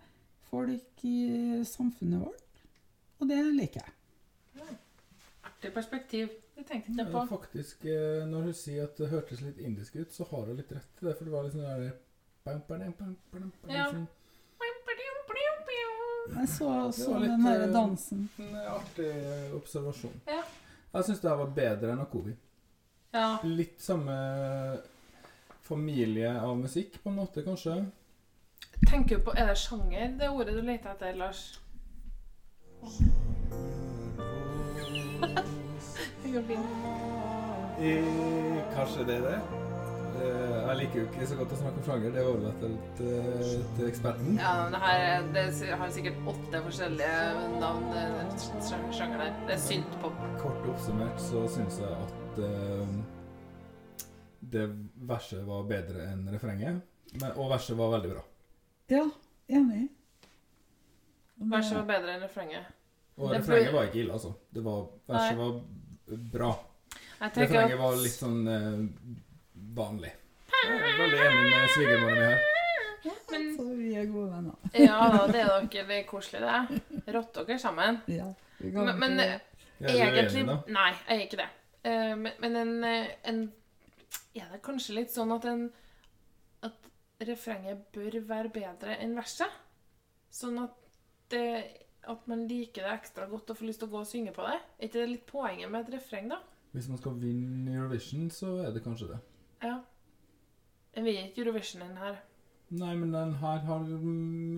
folk 0.50 1.04
i 1.06 1.62
samfunnet 1.66 2.22
vårt. 2.22 2.62
Og 3.20 3.28
det 3.30 3.40
liker 3.56 3.82
jeg. 3.82 4.76
Artig 5.46 5.72
perspektiv. 5.74 6.28
Det 6.56 6.64
tenkte 6.70 6.92
jeg 6.94 6.98
Ja, 7.02 7.10
på. 7.12 7.26
faktisk, 7.28 7.84
eh, 7.84 8.24
når 8.28 8.42
hun 8.48 8.54
sier 8.56 8.84
at 8.84 8.96
det 8.96 9.10
hørtes 9.10 9.40
litt 9.44 9.58
indisk 9.58 9.96
ut, 9.96 10.12
så 10.12 10.24
har 10.30 10.46
hun 10.46 10.56
litt 10.56 10.70
rett 10.72 11.02
i 11.02 11.06
det. 11.06 11.16
For 11.18 11.24
det 11.24 11.32
var 11.32 11.44
litt 11.44 11.52
sånn 11.52 11.66
der 11.66 11.92
bam, 12.46 12.62
bam, 12.68 12.92
bam, 12.98 13.16
bam, 13.32 13.52
bam, 13.62 13.70
Ja. 13.70 13.90
sånn- 13.90 14.06
Jeg 16.34 16.48
så, 16.48 16.92
så 16.92 17.18
litt, 17.18 17.30
den 17.30 17.46
her 17.46 17.60
eh, 17.66 17.72
dansen. 17.74 18.28
En 18.42 18.56
artig 18.72 19.10
observasjon. 19.56 20.16
Ja. 20.26 20.42
Jeg 20.96 21.04
syns 21.08 21.20
det 21.22 21.30
her 21.30 21.40
var 21.42 21.52
bedre 21.56 21.92
enn 21.92 22.02
Akovi. 22.02 22.34
Ja. 23.16 23.28
Litt 23.44 23.80
samme 23.82 24.16
familie 25.66 26.32
av 26.40 26.56
musikk, 26.58 26.98
på 27.02 27.10
en 27.10 27.18
måte, 27.20 27.42
kanskje. 27.46 27.74
Tenker 28.86 29.18
du 29.18 29.24
på 29.26 29.32
Er 29.36 29.46
det 29.50 29.58
sjanger, 29.58 30.12
det 30.18 30.28
ordet 30.30 30.54
du 30.56 30.62
leter 30.62 30.90
etter, 30.92 31.16
Lars? 31.16 31.60
Det 36.22 36.32
går 36.32 36.42
fint. 36.42 36.66
Eh, 37.80 38.74
kanskje 38.74 39.04
det 39.06 39.16
er 39.16 39.20
det. 39.30 39.65
Eh, 40.16 40.68
jeg 40.68 40.76
liker 40.80 40.98
jo 41.00 41.06
ikke 41.10 41.26
så 41.28 41.36
godt 41.38 41.52
å 41.52 41.58
snakke 41.60 41.80
om 41.80 41.86
sjanger. 41.86 42.12
Det 42.14 42.22
overlater 42.24 42.70
jeg 42.72 42.92
til, 42.98 43.64
til 43.76 43.88
eksperten. 43.90 44.38
Ja, 44.40 44.52
men 44.62 44.72
det 44.76 44.80
her 44.84 45.02
er- 45.06 45.26
det 45.34 45.44
har 45.80 45.90
sikkert 45.92 46.30
åtte 46.32 46.62
forskjellige 46.66 47.58
navn. 47.60 47.84
Sjanger 48.96 49.18
der. 49.24 49.34
Det 49.46 49.54
er 49.56 49.62
syntpop. 49.66 50.16
Kort 50.40 50.68
oppsummert 50.72 51.20
så 51.20 51.42
syns 51.52 51.78
jeg 51.82 51.92
at 52.06 52.38
uh, 52.38 52.96
det 54.40 54.64
verset 55.08 55.44
var 55.46 55.66
bedre 55.68 56.08
enn 56.12 56.26
refrenget. 56.32 56.80
Men, 57.20 57.30
og 57.36 57.50
verset 57.52 57.76
var 57.78 57.92
veldig 57.98 58.14
bra. 58.14 58.24
Ja, 58.92 59.04
enig. 59.48 59.88
Verset 61.36 61.76
var 61.82 61.86
bedre 61.92 62.16
enn 62.16 62.24
refrenget. 62.24 62.72
Og 63.16 63.30
Det 63.32 63.38
refrenget 63.42 63.72
var 63.72 63.86
ikke 63.88 64.00
ille, 64.04 64.12
altså. 64.16 64.32
Det 64.52 64.62
var, 64.64 64.86
verset 65.08 65.36
Nei. 65.36 65.44
var 65.44 66.24
bra. 66.32 66.50
Jeg 67.16 67.32
Refrenget 67.36 67.72
at- 67.72 67.80
var 67.80 67.94
litt 67.96 68.12
sånn 68.12 68.42
eh, 68.48 68.82
vanlig. 69.76 70.12
Jeg 70.56 70.76
er 70.76 71.00
veldig 71.00 71.18
enig 71.24 71.42
med 71.52 71.72
svigermoren 71.74 72.20
min 72.20 72.28
her. 72.30 72.52
Men, 73.30 73.44
Så 73.56 73.64
vi 73.76 73.90
er 73.94 74.06
gode 74.10 74.30
venner. 74.32 74.54
ja 74.74 74.96
da, 75.12 75.26
det 75.30 75.40
er 75.42 75.50
dere. 75.52 75.84
Det 75.90 75.98
er 76.00 76.06
koselig, 76.08 76.40
det. 76.42 76.80
Rått 77.14 77.38
dere 77.42 77.58
sammen. 77.62 78.00
Ja, 78.10 78.30
vi 78.58 78.72
kan 78.74 78.88
Men, 78.88 78.98
men 79.02 79.16
du 79.20 79.88
egentlig 79.92 80.42
enig. 80.42 80.56
Nei, 80.72 80.88
jeg 81.08 81.16
er 81.18 81.24
ikke 81.26 81.40
det. 81.42 81.48
Eh, 81.86 82.14
men 82.16 82.32
men 82.42 82.56
en, 82.56 82.72
en 83.24 83.42
Er 84.34 84.48
det 84.52 84.62
kanskje 84.64 84.96
litt 84.96 85.12
sånn 85.14 85.32
at 85.36 85.44
en 85.46 85.68
At 86.66 86.88
refrenget 87.28 87.84
bør 87.94 88.18
være 88.26 88.50
bedre 88.54 88.96
enn 89.02 89.14
verset? 89.16 89.52
Sånn 90.32 90.58
at 90.64 90.74
det 91.30 91.46
at 92.06 92.26
man 92.30 92.44
liker 92.46 92.84
det 92.86 92.92
ekstra 93.00 93.26
godt 93.26 93.50
og 93.50 93.58
får 93.58 93.66
lyst 93.66 93.80
til 93.82 93.88
å 93.88 93.92
gå 93.96 94.00
og 94.00 94.06
synge 94.06 94.32
på 94.34 94.44
det? 94.46 94.58
Er 94.78 94.86
ikke 94.86 95.00
det 95.00 95.06
litt 95.10 95.24
poenget 95.26 95.70
med 95.72 95.86
et 95.88 95.96
refreng, 95.96 96.28
da? 96.30 96.38
Hvis 96.70 96.86
man 96.92 97.00
skal 97.00 97.16
vinne 97.18 97.72
Eurovision, 97.74 98.28
så 98.30 98.52
er 98.62 98.70
det 98.74 98.82
kanskje 98.84 99.08
det. 99.10 99.18
Jeg 100.96 101.04
vil 101.04 101.18
ikke 101.26 101.42
Eurovision 101.44 101.82
den 101.84 101.96
her. 102.00 102.16
Nei, 102.76 102.94
men 102.98 103.12
den 103.12 103.34
her 103.38 103.60
har 103.68 103.82
i 103.86 103.98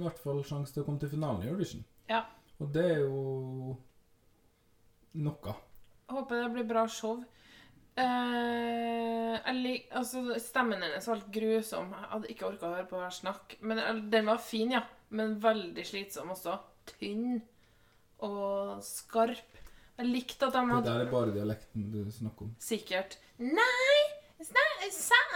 hvert 0.00 0.21
fall 0.23 0.38
sjanse 0.47 0.73
til 0.73 0.85
å 0.85 0.87
komme 0.87 1.02
til 1.02 1.11
finalen 1.12 1.42
i 1.45 1.50
Eurovision. 1.50 1.83
Ja. 2.09 2.23
Og 2.62 2.71
det 2.73 2.85
er 2.95 3.00
jo 3.02 3.75
noe. 5.18 5.54
Håper 6.09 6.45
det 6.45 6.52
blir 6.54 6.68
bra 6.71 6.87
show. 6.88 7.18
Eh, 7.99 9.35
jeg 9.35 9.83
altså, 9.99 10.23
stemmen 10.40 10.80
hennes 10.85 11.07
var 11.11 11.18
helt 11.18 11.33
grusom. 11.35 11.90
Jeg 11.92 12.11
hadde 12.14 12.30
ikke 12.33 12.49
orka 12.49 12.68
å 12.71 12.75
høre 12.76 12.88
på 12.90 13.00
hver 13.02 13.14
snakk. 13.14 13.57
Men 13.61 14.04
den 14.12 14.30
var 14.30 14.40
fin, 14.42 14.73
ja. 14.78 14.85
Men 15.11 15.37
veldig 15.42 15.85
slitsom 15.88 16.33
også. 16.37 16.59
Tynn 16.95 17.40
og 18.25 18.78
skarp. 18.87 19.59
Jeg 19.99 20.07
likte 20.07 20.47
at 20.47 20.54
de 20.54 20.62
Det 20.62 20.75
hadde 20.76 20.92
der 20.95 21.04
er 21.07 21.11
bare 21.12 21.35
dialekten 21.35 21.88
du 21.92 22.00
snakker 22.14 22.47
om. 22.47 22.54
Sikkert 22.62 23.18
Nei! 23.42 23.99
sna- 24.38 24.90
sa- 24.95 25.26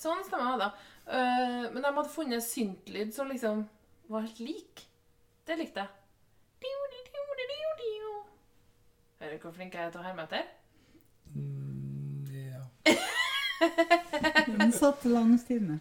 Sånn 0.00 0.22
stemmer 0.24 0.56
det, 0.56 0.66
da. 0.66 0.70
Uh, 1.10 1.64
men 1.74 1.82
de 1.82 1.88
hadde 1.88 2.10
funnet 2.12 2.44
syntlyd 2.46 3.12
som 3.14 3.28
liksom 3.28 3.64
var 4.10 4.24
helt 4.24 4.40
lik. 4.42 4.86
Det 5.46 5.58
likte 5.60 5.84
jeg. 5.84 5.96
Hører 9.20 9.36
du 9.36 9.42
hvor 9.44 9.52
flink 9.52 9.74
jeg 9.76 9.84
er 9.84 9.90
til 9.92 10.00
å 10.00 10.04
herme 10.06 10.22
etter? 10.24 10.46
Mm, 11.36 12.22
ja. 12.32 12.94
Den 14.46 14.72
satt 14.72 15.04
langt 15.04 15.50
inne. 15.52 15.76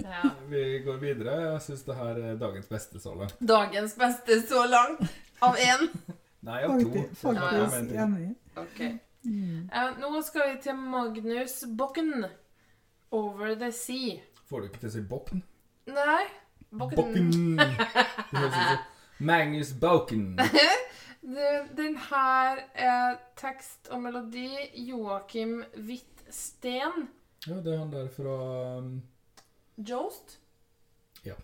Ja. 0.00 0.30
Vi 0.48 0.62
går 0.86 0.96
videre. 1.02 1.34
Jeg 1.42 1.60
syns 1.66 1.84
det 1.84 1.98
her 1.98 2.22
er 2.24 2.40
dagens 2.40 2.72
beste 2.72 3.02
så 3.04 3.12
langt. 3.18 3.36
Dagens 3.52 3.92
beste 4.00 4.40
så 4.48 4.64
langt. 4.64 5.04
Av 5.44 5.60
én. 5.60 5.86
Nei, 6.48 6.62
av 6.64 6.80
to. 6.80 7.04
Faktisk, 7.20 7.20
faktisk 7.20 7.94
enig. 8.06 8.32
Ok. 9.20 9.70
Uh, 9.70 9.98
nå 10.00 10.22
skal 10.24 10.54
vi 10.54 10.60
til 10.64 10.74
Magnus 10.80 11.58
Bokken. 11.78 12.24
Over 13.10 13.54
the 13.58 13.72
sea. 13.72 14.20
Får 14.48 14.60
du 14.60 14.66
ikke 14.70 14.80
til 14.84 14.88
å 14.88 14.92
si 14.94 15.02
Bokken? 15.10 15.42
Nei. 15.90 16.24
Bokken. 16.70 17.58
Magnus 19.30 19.72
Bokken. 19.80 20.38
Den 21.76 21.96
her 22.08 22.62
er 22.74 23.18
tekst 23.36 23.90
og 23.92 24.00
melodi 24.06 24.46
Joakim 24.88 25.58
Hvitsten. 25.76 27.08
Ja, 27.46 27.58
det 27.60 27.74
er 27.74 27.78
han 27.82 27.90
der 27.92 28.08
fra 28.14 28.36
um, 28.78 29.02
Jost. 29.76 30.38
Ja. 31.26 31.34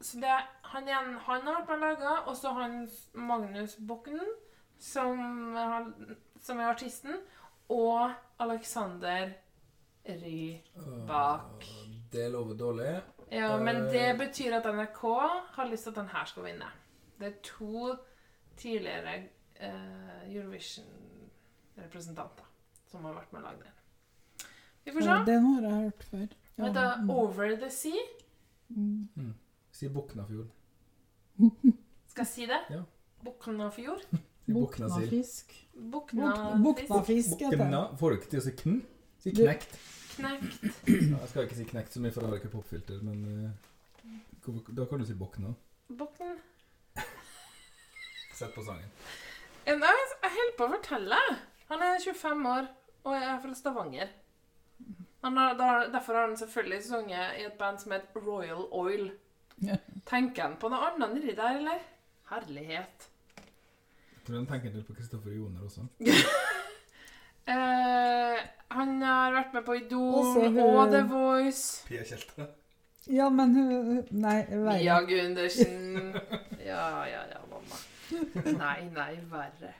Så 0.00 0.18
det 0.22 0.32
er 0.32 0.48
han 0.72 0.88
igjen, 0.88 1.14
han 1.26 1.46
har 1.46 1.60
vært 1.60 1.68
med 1.70 1.76
og 1.76 1.84
laga, 1.84 2.16
og 2.30 2.36
så 2.38 2.52
han 2.56 2.76
Magnus 3.14 3.76
Bokken, 3.86 4.20
som, 4.78 5.18
har- 5.54 5.92
som 6.40 6.58
er 6.58 6.64
artisten, 6.72 7.12
og 7.68 8.10
Alexander 8.40 9.28
Rybak. 10.08 11.64
Det 12.12 12.30
lover 12.32 12.54
dårlig. 12.58 13.00
Ja, 13.30 13.58
men 13.58 13.76
Eh, 13.76 13.92
det 13.92 14.18
betyr 14.18 14.54
at 14.56 14.66
NRK 14.74 15.00
har 15.54 15.64
lyst 15.70 15.82
til 15.82 15.90
at 15.90 15.96
den 15.96 16.08
her 16.08 16.24
skal 16.24 16.44
vinne. 16.44 16.64
Det 17.18 17.26
er 17.26 17.32
to 17.42 17.94
tidligere 18.56 19.22
uh, 19.60 20.34
Eurovision-representanter 20.34 22.44
som 22.90 23.04
har 23.04 23.12
vært 23.14 23.32
med 23.32 23.42
og 23.42 23.46
lagd 23.46 23.62
den. 23.62 23.72
Vi 24.84 24.92
får 24.92 25.00
se. 25.00 25.06
Den 25.32 25.44
har 25.46 25.60
jeg 25.62 25.72
hørt 25.82 26.04
før. 26.04 26.26
Ja. 26.58 26.64
Dette 26.64 26.80
er 26.80 26.94
Over 27.08 27.56
the 27.56 27.70
Sea. 27.70 28.02
Mm. 28.68 29.34
Si 29.70 29.88
Boknafjord. 29.88 30.46
Skal 32.06 32.22
jeg 32.22 32.26
si 32.26 32.46
det? 32.46 32.60
Ja. 32.70 32.82
Boknafjord? 33.24 34.00
Boknafisk. 34.46 35.54
Buknafisk 35.74 37.36
heter 37.38 37.50
det. 37.50 37.58
Bokna 37.58 37.82
Får 37.96 38.10
du 38.10 38.18
ikke 38.18 38.30
til 38.32 38.40
å 38.40 38.44
si 38.44 38.54
kn? 38.58 38.78
Si 39.20 39.32
knekt. 39.36 39.78
Knekt. 40.16 40.62
Ja, 40.88 41.18
jeg 41.20 41.28
skal 41.30 41.46
ikke 41.46 41.58
si 41.58 41.66
knekt 41.68 41.94
så 41.94 42.02
mye, 42.02 42.12
for 42.14 42.24
jeg 42.24 42.32
har 42.32 42.40
ikke 42.40 42.52
popfilter, 42.54 43.02
men 43.06 43.52
uh, 44.44 44.62
Da 44.76 44.86
kan 44.90 45.00
du 45.00 45.06
si 45.08 45.16
Bokna. 45.18 45.52
Bokn. 45.88 46.38
Sett 48.34 48.54
på 48.54 48.64
sangen. 48.64 48.88
Jeg 49.68 49.76
holder 49.76 50.56
på 50.56 50.66
å 50.66 50.72
fortelle. 50.74 51.20
Han 51.70 51.84
er 51.84 52.00
25 52.02 52.46
år 52.50 52.70
og 53.04 53.16
er 53.16 53.38
fra 53.42 53.54
Stavanger. 53.54 54.12
Han 55.20 55.36
har, 55.36 55.54
da, 55.54 55.68
derfor 55.92 56.16
har 56.16 56.28
han 56.28 56.36
selvfølgelig 56.40 56.84
sunget 56.84 57.40
i 57.40 57.44
et 57.44 57.58
band 57.60 57.80
som 57.82 57.92
heter 57.92 58.24
Royal 58.24 58.64
Oil. 58.72 59.10
Tenker 60.08 60.42
han 60.46 60.56
på 60.60 60.70
noe 60.72 60.88
annet 60.88 61.18
nedi 61.18 61.34
der, 61.36 61.58
eller? 61.60 61.82
Herlighet. 62.30 63.09
Hvordan 64.30 64.46
tenker 64.46 64.70
du 64.70 64.82
på 64.86 64.94
Kristoffer 64.94 65.30
Joner 65.34 65.60
også? 65.66 65.86
Eh, 67.50 68.36
han 68.70 68.90
har 69.02 69.32
vært 69.34 69.54
med 69.56 69.64
på 69.66 69.74
Idol 69.74 70.12
Også 70.20 70.42
hun- 70.52 70.58
og 70.78 70.90
The 70.92 71.00
Voice. 71.08 71.80
Pia 71.88 72.04
Kjelte. 72.06 72.44
Ja, 73.10 73.26
men 73.34 73.54
hun 73.56 73.88
Nei, 74.12 74.44
verre. 74.50 74.76
Mia 74.76 74.98
Gundersen. 75.08 76.12
Ja, 76.62 76.84
ja, 77.10 77.24
ja, 77.32 77.40
mamma. 77.50 77.80
Nei, 78.44 78.84
nei, 78.94 79.16
verre. 79.32 79.72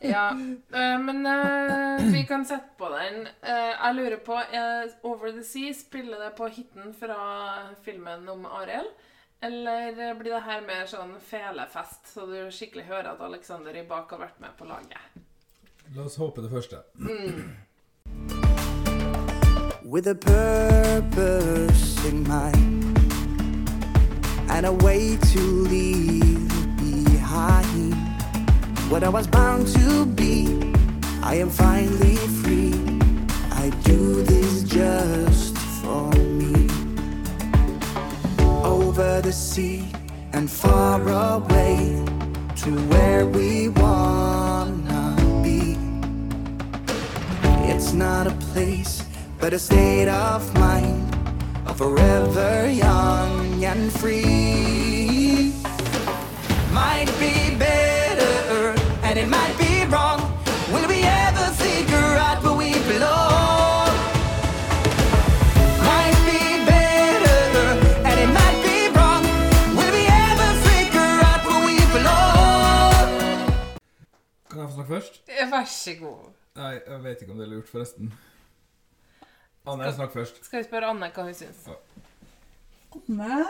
Ja, 0.00 0.30
eh, 0.72 0.96
men 1.04 1.26
eh, 1.26 2.06
vi 2.14 2.24
kan 2.30 2.46
sette 2.48 2.78
på 2.80 2.88
den. 2.94 3.26
Eh, 3.42 3.74
jeg 3.74 3.94
lurer 3.98 4.16
på 4.24 4.38
er 4.40 4.88
Over 5.02 5.34
the 5.36 5.44
Sea 5.44 5.74
spiller 5.76 6.24
det 6.24 6.32
på 6.38 6.48
hiten 6.48 6.94
fra 6.96 7.20
filmen 7.84 8.24
om 8.32 8.46
Ariel? 8.62 8.88
Eller 9.40 10.14
blir 10.18 10.32
det 10.34 10.42
her 10.42 10.64
mer 10.66 10.86
sånn 10.90 11.14
felefest, 11.22 12.08
så 12.10 12.26
du 12.26 12.50
skikkelig 12.50 12.88
hører 12.88 13.12
at 13.12 13.22
Alexander 13.22 13.74
Rybak 13.76 14.10
har 14.10 14.24
vært 14.24 14.40
med 14.42 14.56
på 14.58 14.66
laget? 14.66 15.22
La 15.94 16.02
oss 16.08 16.18
håpe 16.18 16.42
det 16.42 16.50
første. 16.50 16.82
Mm. 16.98 17.56
with 19.88 20.06
a 20.06 20.14
purpose 20.14 22.04
in 22.04 22.22
mind 22.28 22.98
and 24.50 24.66
a 24.66 24.72
way 24.72 25.16
to 25.16 25.40
leave 25.40 26.76
behind 26.76 27.94
what 28.90 29.02
I 29.02 29.08
was 29.08 29.26
bound 29.26 29.66
to 29.68 30.04
be. 30.04 30.62
I 31.22 31.36
am 31.36 31.48
finally 31.48 32.16
the 39.28 39.34
sea 39.34 39.84
and 40.32 40.50
far 40.50 41.02
away 41.06 42.02
to 42.56 42.70
where 42.88 43.26
we 43.26 43.68
wanna 43.68 45.04
be. 45.42 45.76
It's 47.70 47.92
not 47.92 48.26
a 48.26 48.34
place, 48.52 49.04
but 49.38 49.52
a 49.52 49.58
state 49.58 50.08
of 50.08 50.40
mind, 50.54 51.14
of 51.66 51.76
forever 51.76 52.70
young 52.70 53.62
and 53.62 53.92
free. 54.00 55.52
Might 56.72 57.10
be 57.20 57.54
better, 57.54 57.97
Vær 75.52 75.68
så 75.70 75.94
god. 76.00 76.34
Nei, 76.58 76.72
jeg 76.80 77.00
vet 77.04 77.22
ikke 77.22 77.34
om 77.34 77.38
det 77.40 77.46
er 77.46 77.52
lurt, 77.52 77.70
forresten. 77.70 78.10
Anne, 79.68 79.90
snakk 79.94 80.14
først. 80.14 80.40
Skal 80.46 80.62
vi 80.62 80.66
spørre 80.66 80.90
Anne 80.90 81.10
hva 81.14 81.26
hun 81.28 81.36
syns? 81.36 81.66
Anne? 82.96 83.40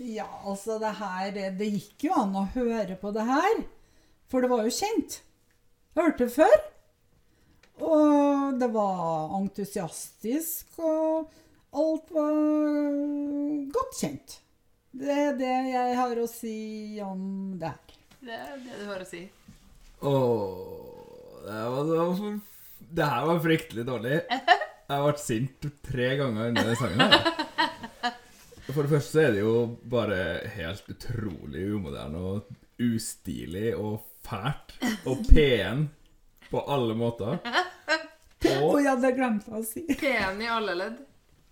Ja, 0.00 0.26
altså 0.48 0.78
det 0.80 0.94
her 0.96 1.34
Det 1.58 1.66
gikk 1.66 2.06
jo 2.06 2.14
an 2.16 2.36
å 2.38 2.46
høre 2.54 2.96
på 3.00 3.10
det 3.12 3.26
her. 3.28 3.64
For 4.30 4.40
det 4.40 4.50
var 4.52 4.62
jo 4.64 4.72
kjent. 4.72 5.18
Jeg 5.96 6.04
hørte 6.06 6.28
det 6.28 6.34
før. 6.36 6.56
Og 7.80 8.60
det 8.60 8.68
var 8.74 9.34
entusiastisk, 9.40 10.78
og 10.84 11.30
alt 11.80 12.10
var 12.12 12.38
godt 13.74 13.98
kjent. 14.00 14.36
Det 14.90 15.16
er 15.16 15.36
det 15.38 15.54
jeg 15.70 15.96
har 15.96 16.20
å 16.20 16.28
si 16.28 16.56
om 17.04 17.22
det 17.60 17.72
her. 17.72 17.98
Det 18.20 18.36
er 18.36 18.56
det 18.60 18.80
du 18.82 18.88
har 18.90 19.04
å 19.04 19.08
si. 19.08 19.22
Åh, 20.00 21.44
det, 21.46 21.52
var, 21.70 21.84
det, 21.84 21.98
var, 21.98 22.14
for- 22.16 22.40
det 22.78 23.04
her 23.12 23.26
var 23.26 23.40
fryktelig 23.44 23.84
dårlig. 23.86 24.20
Jeg 24.90 25.02
ble 25.04 25.12
sint 25.22 25.66
tre 25.86 26.08
ganger 26.18 26.48
under 26.50 26.70
den 26.70 26.76
sangen. 26.80 27.00
her. 27.00 28.14
For 28.70 28.86
det 28.86 28.90
første 28.92 29.22
er 29.26 29.32
det 29.34 29.42
jo 29.42 29.54
bare 29.90 30.18
helt 30.54 30.88
utrolig 30.92 31.64
umoderne 31.74 32.20
og 32.32 32.50
ustilig 32.80 33.72
og 33.76 34.00
fælt. 34.26 34.76
Og 35.10 35.24
pen 35.30 35.88
på 36.50 36.62
alle 36.70 36.94
måter. 36.98 37.38
Å 38.50 38.70
ja, 38.82 38.94
det 38.98 39.12
glemte 39.18 39.50
jeg 39.52 39.60
å 39.60 39.66
si. 39.68 39.84
Pen 40.00 40.40
i 40.42 40.48
alle 40.50 40.74
ledd. 40.78 40.98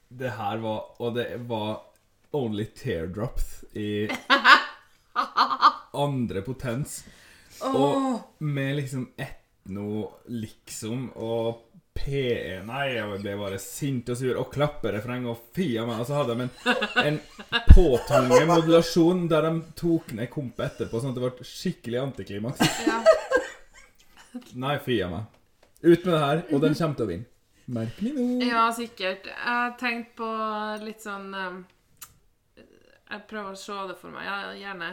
Det 0.08 0.30
her 0.38 0.56
var 0.62 0.94
Og 1.04 1.11
det 1.18 1.26
var 1.50 1.82
only 2.34 2.64
teardrops 2.76 3.58
i 3.76 4.08
andre 6.06 6.42
potens. 6.46 7.02
Og 7.66 8.42
med 8.44 8.77
liksom 8.79 9.09
etno, 9.18 10.11
liksom, 10.31 11.09
og 11.16 11.64
P1 11.99 12.66
Nei, 12.68 12.85
jeg 12.94 13.21
ble 13.25 13.33
bare 13.40 13.59
sint 13.62 14.09
og 14.12 14.18
sur. 14.21 14.37
Og 14.40 14.53
klapperefreng 14.55 15.27
og 15.31 15.40
fia 15.57 15.87
meg. 15.88 16.03
Og 16.03 16.09
så 16.09 16.21
hadde 16.21 16.37
de 16.37 16.47
en, 16.47 16.53
en 17.03 17.18
påtvunget 17.73 18.47
modulasjon 18.49 19.25
der 19.31 19.49
de 19.49 19.55
tok 19.79 20.12
ned 20.18 20.31
kompet 20.33 20.68
etterpå, 20.68 21.01
sånn 21.03 21.14
at 21.14 21.18
det 21.18 21.25
ble 21.27 21.49
skikkelig 21.49 22.03
antiklimaks. 22.05 22.62
Ja. 22.87 23.01
Nei, 24.61 24.77
fia 24.85 25.09
meg. 25.11 25.27
Ut 25.83 26.05
med 26.05 26.12
det 26.12 26.23
her, 26.23 26.44
og 26.53 26.62
den 26.62 26.79
kommer 26.79 26.99
til 26.99 27.07
å 27.07 27.11
vinne. 27.11 27.29
Merkelig 27.68 28.14
nå. 28.16 28.27
Ja, 28.49 28.62
sikkert. 28.73 29.27
Jeg 29.29 29.75
tenkte 29.81 30.14
på 30.23 30.29
litt 30.87 31.03
sånn 31.05 31.27
eh, 31.37 31.59
Jeg 32.57 33.27
prøver 33.29 33.53
å 33.53 33.61
se 33.61 33.77
det 33.90 33.99
for 34.01 34.14
meg. 34.14 34.25
Ja, 34.25 34.38
gjerne. 34.57 34.88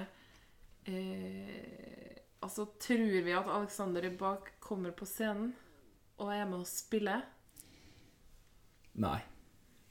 Eh, 0.92 2.05
altså, 2.46 2.68
tror 2.82 3.22
vi 3.26 3.34
at 3.36 3.50
Alexander 3.52 4.06
Rybak 4.06 4.54
kommer 4.64 4.94
på 4.96 5.08
scenen 5.10 5.54
og 6.22 6.32
er 6.32 6.46
med 6.48 6.62
å 6.62 6.68
spille? 6.70 7.20
Nei. 9.02 9.20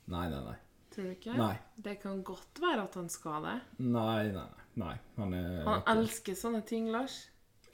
Nei, 0.09 0.25
nei, 0.33 0.40
nei. 0.47 0.57
Tror 0.95 1.11
du 1.11 1.12
ikke? 1.17 1.37
Nei. 1.37 1.55
Det 1.77 1.99
kan 2.01 2.23
godt 2.25 2.61
være 2.62 2.87
at 2.87 2.97
han 2.97 3.11
skal 3.12 3.45
det. 3.45 3.59
Nei, 3.83 4.31
nei, 4.33 4.49
nei. 4.81 4.97
Han 5.19 5.37
er 5.37 5.62
Han 5.67 5.87
elsker 5.97 6.38
sånne 6.38 6.62
ting, 6.69 6.88
Lars. 6.95 7.25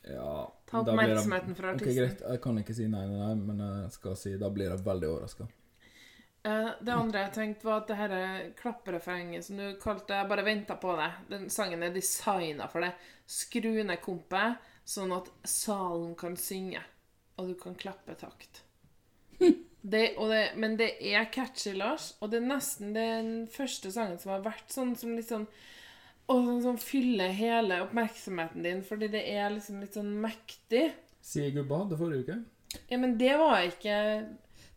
Ja, 0.09 0.49
Ta 0.67 0.81
oppmerksomheten 0.81 1.55
fra 1.55 1.75
Ok, 1.77 1.85
greit. 1.85 2.23
Jeg 2.25 2.41
kan 2.43 2.59
ikke 2.63 2.75
si 2.75 2.87
nei, 2.89 3.05
nei, 3.11 3.21
nei, 3.21 3.35
men 3.37 3.65
jeg 3.85 3.95
skal 3.99 4.17
si 4.17 4.33
da 4.41 4.49
blir 4.53 4.71
jeg 4.73 4.85
veldig 4.87 5.11
overraska. 5.11 5.47
Eh, 6.43 6.71
det 6.81 6.95
andre 6.95 7.27
jeg 7.27 7.33
tenkte 7.35 7.69
var 7.69 7.83
at 7.83 7.91
det 7.91 7.99
dette 8.01 8.53
klapperefrenget 8.63 9.45
som 9.45 9.59
du 9.61 9.75
kalte 9.83 10.17
Jeg 10.17 10.29
bare 10.31 10.47
venta 10.47 10.79
på 10.81 10.95
det. 10.97 11.11
Den 11.29 11.51
sangen 11.53 11.85
er 11.85 11.93
designa 11.93 12.69
for 12.73 12.87
det. 12.87 12.95
Skru 13.29 13.83
ned 13.85 14.01
kompet, 14.01 14.70
sånn 14.89 15.13
at 15.17 15.31
salen 15.49 16.15
kan 16.19 16.37
synge, 16.41 16.83
og 17.39 17.51
du 17.51 17.57
kan 17.59 17.77
klappe 17.79 18.17
takt. 18.21 18.65
Det, 19.81 20.11
og 20.21 20.29
det, 20.29 20.59
men 20.61 20.75
det 20.77 20.91
er 21.09 21.31
catchy, 21.33 21.71
Lars, 21.73 22.11
og 22.21 22.29
det 22.29 22.43
er 22.43 22.49
nesten 22.51 22.91
den 22.93 23.31
første 23.49 23.89
sangen 23.89 24.19
som 24.21 24.35
har 24.35 24.43
vært 24.45 24.69
sånn 24.69 24.91
som 24.93 25.15
liksom 25.17 25.47
og 26.31 26.45
sånn 26.47 26.61
som 26.63 26.77
fyller 26.79 27.33
hele 27.35 27.81
oppmerksomheten 27.87 28.67
din, 28.67 28.83
fordi 28.87 29.09
det 29.11 29.23
er 29.33 29.49
liksom 29.55 29.81
litt 29.83 29.97
sånn 29.97 30.13
mektig. 30.23 30.91
Si 31.25 31.43
gubba 31.55 31.81
det 31.91 31.99
forrige 31.99 32.27
uke. 32.27 32.37
Ja, 32.93 33.01
men 33.03 33.17
det 33.19 33.33
var 33.41 33.65
ikke 33.67 33.95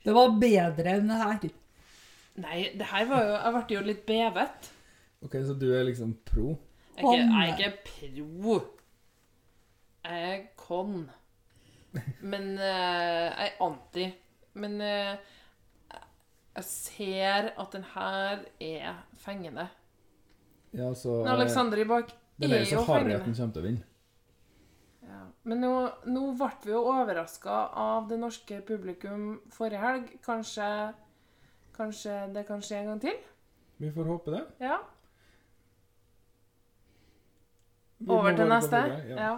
Det 0.04 0.16
var 0.16 0.32
bedre 0.42 0.96
enn 0.98 1.12
det 1.12 1.20
her. 1.20 1.44
Nei, 2.42 2.62
det 2.74 2.88
her 2.90 3.06
var 3.06 3.28
jo 3.28 3.36
Jeg 3.36 3.54
ble 3.54 3.76
jo 3.76 3.84
litt 3.86 4.06
bevet. 4.08 4.70
Ok, 5.24 5.38
så 5.46 5.54
du 5.54 5.68
er 5.78 5.86
liksom 5.88 6.16
pro? 6.26 6.56
Jeg 6.98 7.06
er 7.06 7.20
ikke, 7.20 7.28
jeg 7.28 7.52
er 7.52 8.10
ikke 8.10 8.26
pro. 8.42 8.58
Jeg 10.04 10.34
er 10.34 10.42
con. 10.60 11.10
Men 12.22 12.58
eh, 12.58 13.30
jeg 13.30 13.52
er 13.52 13.64
anti. 13.64 14.10
Men 14.60 14.82
eh, 14.82 15.16
jeg 16.56 16.68
ser 16.68 17.54
at 17.58 17.72
den 17.74 17.86
her 17.94 18.44
er 18.62 19.00
fengende. 19.18 19.68
Ja, 20.74 20.94
så 20.94 21.22
Men 21.24 21.34
Alexander 21.38 21.78
i 21.78 21.86
bak 21.86 22.12
er 22.12 22.46
er 22.46 22.50
mer 22.50 22.66
så 22.66 22.76
jo 22.76 22.86
harry 22.90 23.14
at 23.14 23.26
den 23.26 23.36
kommer 23.38 23.54
til 23.54 23.62
å 23.62 23.68
vinne. 23.68 23.86
Ja. 25.04 25.22
Men 25.44 25.62
nå, 25.62 25.72
nå 26.10 26.24
ble 26.40 26.50
vi 26.64 26.74
jo 26.74 26.82
overraska 26.90 27.60
av 27.78 28.10
det 28.10 28.18
norske 28.20 28.62
publikum 28.66 29.40
forrige 29.54 29.82
helg. 29.82 30.12
Kanskje, 30.26 30.68
kanskje 31.78 32.18
det 32.34 32.46
kan 32.50 32.62
skje 32.62 32.82
en 32.82 32.92
gang 32.94 33.02
til? 33.02 33.22
Vi 33.78 33.92
får 33.94 34.10
håpe 34.10 34.34
det. 34.34 34.44
Ja. 34.64 34.80
Over 38.08 38.36
til 38.36 38.50
neste? 38.50 38.84
Ja. 39.08 39.18
Ja. 39.18 39.34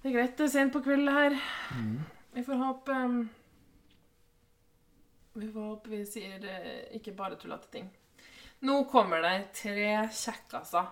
Det 0.00 0.08
er 0.08 0.14
greit, 0.16 0.36
det 0.38 0.46
er 0.46 0.52
sent 0.54 0.72
på 0.72 0.80
kvelden 0.80 1.12
her. 1.12 1.34
Mm. 1.76 1.96
Vi 2.32 2.44
får 2.46 2.56
håpe 2.56 2.94
um, 3.04 3.18
Vi 5.34 5.48
får 5.52 5.66
håpe 5.66 5.90
vi 5.92 5.98
sier 6.08 6.46
eh, 6.48 6.86
ikke 6.96 7.12
bare 7.18 7.36
tullete 7.40 7.68
ting. 7.74 7.90
Nå 8.64 8.84
kommer 8.92 9.20
det 9.24 9.34
tre 9.56 9.90
kjekkaser. 10.08 10.88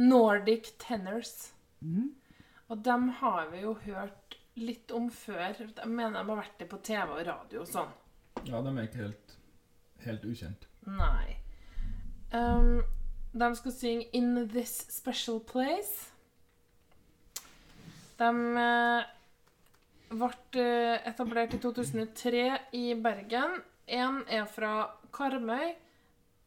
Nordic 0.00 0.72
Tenors. 0.80 1.52
Og 2.68 2.80
dem 2.84 3.08
har 3.20 3.50
vi 3.52 3.62
jo 3.66 3.74
hørt 3.84 4.36
litt 4.56 4.92
om 4.96 5.10
før. 5.12 5.52
Jeg 5.60 5.88
mener 5.88 6.18
de 6.18 6.24
har 6.32 6.40
vært 6.40 6.58
det 6.60 6.68
på 6.70 6.80
TV 6.84 7.12
og 7.18 7.24
radio 7.26 7.62
og 7.64 7.68
sånn. 7.68 7.92
Ja, 8.48 8.60
de 8.64 8.72
er 8.72 8.88
ikke 8.88 9.02
helt, 9.04 9.36
helt 10.06 10.24
ukjent. 10.28 10.66
Nei. 10.88 11.36
Um, 12.32 12.80
de 13.32 13.50
skal 13.56 13.76
synge 13.76 14.08
'In 14.12 14.48
This 14.48 14.86
Special 14.88 15.40
Place'. 15.40 16.11
De 18.22 18.30
eh, 18.62 19.04
ble 20.12 20.62
eh, 20.62 21.08
etablert 21.10 21.54
i 21.56 21.60
2003 21.62 22.44
i 22.78 22.84
Bergen. 22.94 23.58
En 23.86 24.20
er 24.30 24.46
fra 24.50 24.74
Karmøy. 25.14 25.72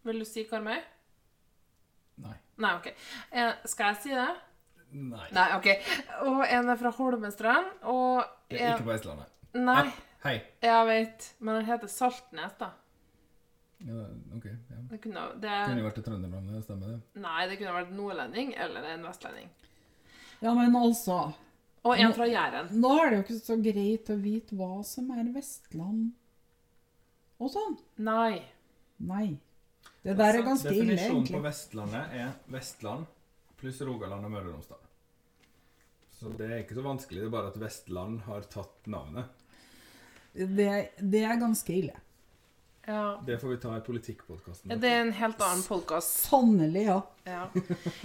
Vil 0.06 0.22
du 0.22 0.28
si 0.30 0.46
Karmøy? 0.48 0.78
Nei. 2.24 2.36
Nei, 2.64 2.72
OK. 2.78 2.88
Eh, 3.32 3.52
skal 3.68 3.92
jeg 3.92 4.02
si 4.06 4.16
det? 4.16 4.30
Nei. 4.96 5.28
Nei, 5.36 5.48
OK. 5.58 5.70
Og 6.30 6.46
en 6.46 6.72
er 6.72 6.80
fra 6.80 6.94
Holmestrand. 6.96 7.74
Og 7.92 8.24
Det 8.48 8.62
er 8.62 8.78
ikke 8.78 8.88
på 8.88 8.94
Vestlandet. 8.94 9.36
Nei. 9.58 9.82
Ah, 9.82 10.02
hei. 10.30 10.36
Jeg 10.64 10.90
vet. 10.92 11.30
Men 11.40 11.60
den 11.60 11.70
heter 11.74 11.92
Saltnes, 11.92 12.56
da. 12.62 12.72
Ja, 13.84 14.06
ok. 14.38 14.46
Ja. 14.48 14.82
Det 14.94 15.02
kunne, 15.04 15.26
det, 15.44 15.56
Kunne 15.68 15.82
jo 15.82 15.90
vært 15.90 16.00
et 16.00 16.08
trøndernavn, 16.08 16.54
det 16.56 16.64
stemmer 16.64 16.94
det. 16.94 17.00
Nei, 17.20 17.42
det 17.50 17.58
kunne 17.60 17.76
vært 17.76 17.92
nordlending 17.98 18.54
eller 18.64 18.88
en 18.94 19.04
vestlending. 19.10 19.52
Ja, 20.40 20.54
men 20.56 20.78
altså 20.80 21.18
Og 21.86 22.00
en 22.02 22.14
fra 22.18 22.26
Jæren. 22.26 22.72
Nå 22.82 22.92
er 22.98 23.12
det 23.12 23.18
jo 23.18 23.24
ikke 23.26 23.40
så 23.40 23.58
greit 23.62 24.10
å 24.10 24.18
vite 24.18 24.58
hva 24.58 24.80
som 24.88 25.12
er 25.14 25.28
Vestland 25.36 26.14
og 27.38 27.52
sånn. 27.52 27.76
Nei. 28.08 28.40
Nei. 29.06 29.28
Det 30.06 30.16
der 30.18 30.40
er 30.40 30.46
ganske 30.46 30.72
ille, 30.72 30.96
egentlig. 30.96 30.98
Definisjonen 30.98 31.30
på. 31.34 31.44
Vestlandet 31.46 32.16
er 32.16 32.34
Vestland 32.54 33.06
pluss 33.60 33.82
Rogaland 33.82 34.28
og 34.28 34.34
Møre 34.34 34.50
og 34.50 34.58
Romsdal. 34.58 34.82
Så 36.16 36.32
det 36.40 36.48
er 36.48 36.62
ikke 36.64 36.78
så 36.78 36.86
vanskelig, 36.86 37.24
det 37.24 37.28
er 37.28 37.34
bare 37.34 37.52
at 37.52 37.60
Vestland 37.60 38.22
har 38.28 38.46
tatt 38.52 38.90
navnet. 38.92 39.44
Det, 40.36 40.70
det 41.00 41.24
er 41.26 41.40
ganske 41.40 41.74
ille. 41.76 41.96
Ja. 42.88 43.22
Det 43.26 43.38
får 43.42 43.48
vi 43.50 43.58
ta 43.58 43.78
i 43.78 43.82
politikkpodkasten. 43.82 44.76
Det 44.80 44.90
er 44.90 45.02
en 45.02 45.12
helt 45.18 45.40
annen 45.42 45.64
podkast. 45.66 46.20
Sannelig, 46.30 46.84
ja. 46.86 47.00
Ja. 47.26 47.48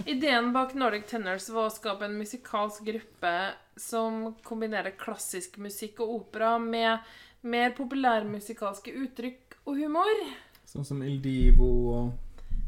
Ideen 0.09 0.51
bak 0.55 0.73
Nordic 0.73 1.05
Tenors 1.11 1.49
var 1.53 1.67
å 1.69 1.73
skape 1.73 2.07
en 2.07 2.17
musikalsk 2.17 2.83
gruppe 2.87 3.33
som 3.77 4.33
kombinerer 4.43 4.95
klassisk 4.97 5.57
musikk 5.61 6.01
og 6.01 6.15
opera 6.15 6.55
med 6.59 6.99
mer 7.41 7.71
populærmusikalske 7.77 8.93
uttrykk 9.03 9.59
og 9.65 9.77
humor. 9.77 10.25
Sånn 10.65 10.85
som 10.87 11.01
Il 11.05 11.19
Divo 11.21 11.69
og 11.93 12.11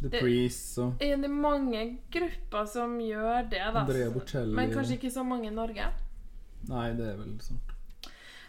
The 0.02 0.10
Det- 0.10 0.20
Priest 0.22 0.78
og 0.84 1.02
Er 1.02 1.18
det 1.18 1.30
mange 1.32 1.84
grupper 2.12 2.66
som 2.68 2.98
gjør 3.00 3.50
det, 3.50 3.60
da? 3.74 3.80
Andrea 3.86 4.10
Bocelli. 4.12 4.54
Men 4.54 4.70
kanskje 4.74 4.98
ikke 5.00 5.12
så 5.14 5.24
mange 5.26 5.48
i 5.48 5.54
Norge. 5.56 5.90
Nei, 6.70 6.92
det 6.94 7.08
er 7.14 7.18
vel 7.18 7.38
sånn. 7.42 7.60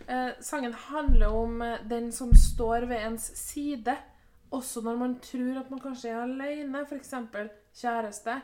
Eh, 0.08 0.30
sangen 0.40 0.72
handler 0.74 1.28
om 1.32 1.62
eh, 1.62 1.78
den 1.88 2.10
som 2.12 2.32
står 2.36 2.86
ved 2.90 3.00
ens 3.06 3.30
side, 3.40 3.94
også 4.52 4.82
når 4.84 4.96
man 5.00 5.14
tror 5.24 5.60
at 5.62 5.70
man 5.70 5.80
kanskje 5.80 6.10
er 6.12 6.22
alene, 6.26 6.82
f.eks. 6.86 7.14
kjæreste, 7.80 8.34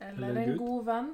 eller, 0.00 0.28
Eller 0.28 0.40
en 0.42 0.50
Gud. 0.50 0.58
god 0.66 0.84
venn, 0.84 1.12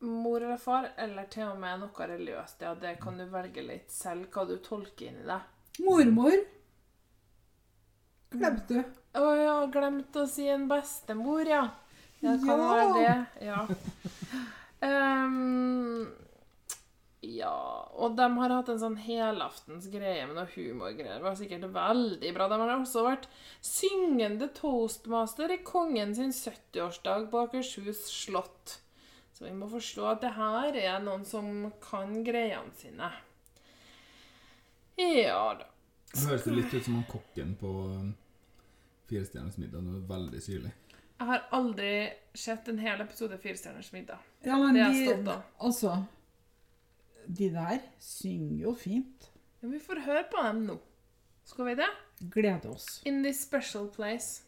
mor 0.00 0.40
eller 0.40 0.56
far, 0.62 0.88
eller 0.96 1.26
til 1.30 1.44
og 1.50 1.58
med 1.60 1.80
noe 1.82 2.06
religiøst. 2.12 2.62
Ja, 2.64 2.72
det 2.74 2.96
kan 3.02 3.18
du 3.18 3.24
velge 3.30 3.62
litt 3.66 3.90
selv 3.92 4.30
hva 4.34 4.46
du 4.48 4.56
tolker 4.62 5.06
inn 5.10 5.20
i 5.22 5.26
det. 5.28 5.40
Mormor. 5.84 6.34
Glemte 8.30 8.74
du? 8.80 8.96
Å 9.18 9.28
ja, 9.38 9.54
glemte 9.72 10.22
å 10.24 10.28
si 10.30 10.48
en 10.52 10.66
bestemor, 10.70 11.46
ja. 11.48 11.62
Det 12.20 12.34
kan 12.44 12.58
Ja. 12.58 12.72
være 12.72 12.94
det. 12.98 13.46
Ja. 13.46 13.66
Ehm, 14.80 16.06
ja, 17.28 17.88
og 17.98 18.14
de 18.16 18.26
har 18.38 18.52
hatt 18.54 18.70
en 18.72 18.80
sånn 18.80 18.96
helaftens 19.02 19.88
greie 19.92 20.24
med 20.28 20.36
noe 20.38 20.48
humorgreier. 20.54 21.18
Det 21.18 21.26
var 21.26 21.36
sikkert 21.36 21.66
veldig 21.74 22.30
bra. 22.36 22.48
De 22.48 22.58
har 22.62 22.74
også 22.76 23.04
vært 23.04 23.28
syngende 23.64 24.48
toastmaster 24.56 25.52
i 25.52 25.58
kongen 25.66 26.14
sin 26.16 26.32
70-årsdag 26.32 27.28
på 27.32 27.42
Akershus 27.44 28.04
slott. 28.08 28.78
Så 29.34 29.44
vi 29.46 29.54
må 29.54 29.68
forstå 29.70 30.06
at 30.10 30.24
det 30.24 30.34
her 30.38 30.78
er 30.80 31.02
noen 31.04 31.26
som 31.28 31.68
kan 31.84 32.16
greiene 32.26 32.74
sine. 32.78 33.10
Ja 34.98 35.42
da. 35.58 35.68
Det 36.08 36.24
høres 36.24 36.46
litt 36.48 36.72
ut 36.72 36.84
som 36.86 36.96
han 36.96 37.08
kokken 37.10 37.56
på 37.60 37.72
um, 37.92 38.12
Firestjerners 39.10 39.58
middag. 39.60 39.84
Det 39.84 39.98
var 39.98 40.14
veldig 40.16 40.40
syrlig. 40.42 40.72
Jeg 41.18 41.28
har 41.28 41.44
aldri 41.54 41.92
sett 42.34 42.70
en 42.70 42.78
hel 42.80 43.02
episode 43.04 43.36
Firestjerners 43.42 43.92
middag. 43.92 44.22
Ja, 44.46 44.56
men 44.56 44.74
det 44.74 44.86
er 44.86 44.96
jeg 44.96 45.10
stolt 45.10 45.34
av. 45.34 45.50
altså 45.66 45.98
De 47.28 47.50
der 47.52 47.78
synger 48.00 48.56
jo 48.56 48.74
fint. 48.74 49.30
Ja, 49.62 49.68
vi 49.68 49.78
får 49.78 50.00
høre 50.06 50.24
på 50.32 50.42
dem 50.46 50.62
nå. 50.64 50.78
Skal 51.44 51.64
vi 51.66 51.74
det? 51.74 51.88
Gleder 52.32 52.70
oss. 52.70 53.02
In 53.04 53.22
this 53.22 53.42
special 53.42 53.88
place. 53.88 54.42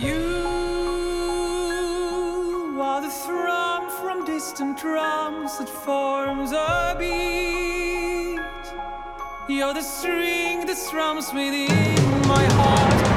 You 0.00 0.24
are 2.80 3.00
the 3.02 3.10
thrum 3.10 3.90
from 4.00 4.24
distant 4.24 4.78
drums 4.78 5.58
that 5.58 5.68
forms 5.68 6.52
a 6.52 6.96
beat. 6.98 8.38
You're 9.48 9.74
the 9.74 9.82
string 9.82 10.66
that 10.66 10.78
strums 10.78 11.32
within 11.34 12.28
my 12.28 12.44
heart. 12.52 13.07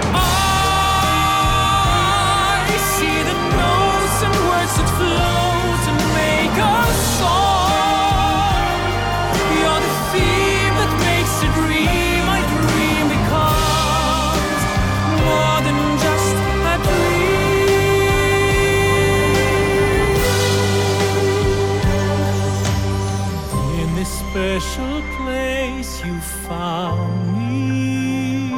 Special 24.59 25.01
place 25.15 26.03
you 26.03 26.19
found 26.19 27.37
me. 27.37 28.53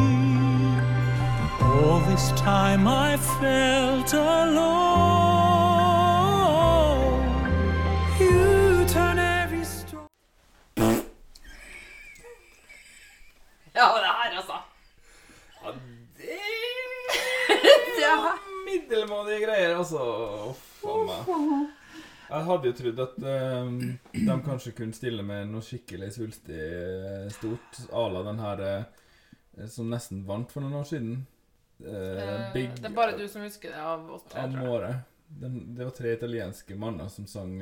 All 1.61 1.99
this 2.09 2.31
time 2.31 2.87
I 2.87 3.15
felt 3.39 4.11
alone. 4.13 4.63
You 8.19 8.85
turn 8.87 9.19
every 9.19 9.63
storm. 9.63 10.07
Ja, 13.75 13.85
det 13.93 14.11
her, 14.17 14.37
altså. 14.37 14.53
Ja, 15.63 15.71
Det 16.17 18.03
er 18.13 18.39
middelmådige 18.65 19.45
greier, 19.45 19.77
altså. 19.77 19.99
Uff 20.49 20.83
a 20.85 21.37
meg. 21.37 21.82
Jeg 22.33 22.45
hadde 22.47 22.69
jo 22.69 22.73
trodd 22.79 22.99
at 23.03 23.17
um, 23.21 23.75
de 24.13 24.35
kanskje 24.45 24.71
kunne 24.73 24.95
stille 24.97 25.21
med 25.25 25.51
noe 25.51 25.61
skikkelig 25.61 26.07
svulstig 26.15 26.57
eh, 26.57 27.27
stort, 27.35 27.81
à 27.93 28.05
la 28.09 28.23
den 28.25 28.39
her 28.41 28.63
eh, 28.65 29.67
som 29.69 29.91
nesten 29.91 30.23
vant 30.25 30.49
for 30.51 30.65
noen 30.65 30.79
år 30.79 30.87
siden. 30.89 31.19
Uh, 31.83 32.49
Big 32.55 32.71
det 32.79 32.87
er 32.89 32.95
bare 32.95 33.13
du 33.19 33.25
som 33.29 33.43
husker 33.45 33.73
det 33.75 33.81
av 33.83 34.07
oss 34.15 34.23
tre, 34.31 34.47
tror 34.53 34.87
jeg. 34.87 34.97
Den, 35.43 35.59
det 35.77 35.85
var 35.87 35.93
tre 35.97 36.11
italienske 36.13 36.75
manner 36.77 37.09
som 37.09 37.25
sang 37.29 37.53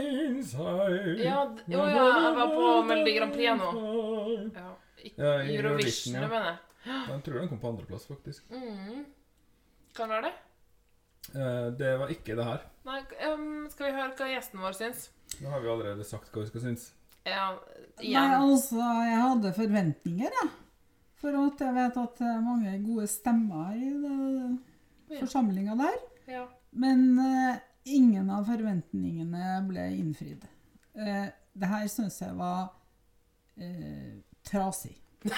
inside 0.00 1.20
Ja, 1.20 1.42
jo, 1.68 1.80
ja, 1.80 2.04
jeg 2.24 2.36
var 2.38 2.52
på 2.54 2.68
Melodi 2.88 3.16
Grand 3.18 3.34
Prix 3.36 3.56
nå. 3.60 3.70
Ja, 4.56 4.70
i- 5.04 5.12
Ja, 5.16 5.32
Eurovision, 5.44 6.14
ja. 6.16 6.20
mener 6.26 6.32
mener. 6.36 6.60
Jeg 6.84 7.22
tror 7.26 7.40
den 7.40 7.48
kom 7.48 7.60
på 7.60 7.68
andreplass, 7.74 8.06
faktisk. 8.08 8.48
Mm. 8.52 9.04
Kan 9.96 10.08
være 10.12 10.28
det. 10.28 10.32
Eh, 11.34 11.66
det 11.78 11.92
var 12.00 12.12
ikke 12.12 12.36
det 12.38 12.46
her. 12.46 12.64
Nei, 12.88 13.00
um, 13.28 13.68
skal 13.70 13.90
vi 13.90 13.96
høre 13.98 14.14
hva 14.18 14.30
gjesten 14.32 14.62
vår 14.62 14.74
syns? 14.78 15.10
Nå 15.40 15.52
har 15.52 15.62
vi 15.62 15.70
allerede 15.70 16.06
sagt 16.06 16.32
hva 16.32 16.42
vi 16.42 16.50
skal 16.50 16.64
synes. 16.64 16.88
Ja, 17.28 17.52
Nei, 18.00 18.26
altså, 18.32 18.80
jeg 18.80 19.20
hadde 19.20 19.52
forventninger, 19.54 20.30
jeg. 20.40 20.50
For 21.20 21.36
at 21.36 21.60
jeg 21.60 21.76
vet 21.76 21.98
at 22.00 22.14
det 22.16 22.28
er 22.32 22.40
mange 22.40 22.72
gode 22.80 23.06
stemmer 23.12 23.74
i 23.76 23.90
det 24.00 25.18
forsamlinga 25.18 25.76
der. 25.76 25.98
Ja. 26.30 26.46
Men 26.72 27.18
uh, 27.18 27.60
ingen 27.84 28.30
av 28.32 28.48
forventningene 28.48 29.60
ble 29.68 29.84
innfridd. 29.98 30.46
Uh, 30.96 31.28
det 31.52 31.68
her 31.68 31.86
syns 31.92 32.20
jeg 32.22 32.32
var 32.38 32.70
uh, 33.60 34.12
trasig. 34.48 34.96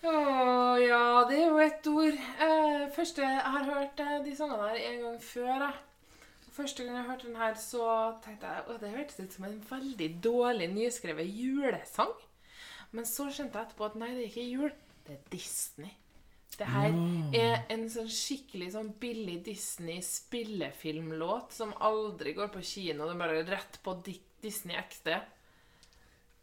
Å, 0.00 0.12
ja, 0.82 1.04
er 2.10 2.18
ord. 2.18 2.26
Eh, 2.46 2.82
første, 2.96 3.20
jeg 3.22 3.52
har 3.54 3.64
hørt 3.68 3.96
eh, 4.04 4.24
de 4.24 4.32
sangene 4.36 4.68
her 4.68 4.78
en 4.90 5.00
gang 5.06 5.18
før. 5.22 5.58
Jeg. 5.66 5.74
Første 6.50 6.84
gang 6.84 6.96
jeg 6.96 7.06
hørte 7.06 7.28
den 7.28 7.36
her, 7.36 7.54
så 7.54 8.14
tenkte 8.24 8.46
jeg 8.50 8.62
at 8.68 8.80
det 8.82 8.90
hørtes 8.90 9.20
ut 9.20 9.32
som 9.32 9.44
en 9.46 9.66
veldig 9.70 10.24
dårlig 10.24 10.68
nyskrevet 10.74 11.28
julesang. 11.30 12.14
Men 12.90 13.06
så 13.06 13.30
skjønte 13.30 13.58
jeg 13.58 13.66
etterpå 13.68 13.84
at 13.86 13.96
nei, 14.00 14.10
det 14.16 14.22
er 14.24 14.30
ikke 14.32 14.50
jul, 14.50 14.72
det 15.06 15.12
er 15.14 15.20
Disney. 15.32 15.92
Det 16.58 16.66
her 16.68 16.90
er 17.38 17.56
en 17.72 17.88
sånn 17.88 18.10
skikkelig 18.12 18.72
sånn 18.74 18.90
billig 19.00 19.44
Disney-spillefilmlåt 19.46 21.52
som 21.56 21.70
aldri 21.80 22.32
går 22.36 22.48
på 22.52 22.60
kino. 22.66 23.08
Er 23.08 23.16
bare 23.20 23.48
rett 23.48 23.78
på 23.84 23.90
Disney 24.42 24.76
XD. 24.76 25.08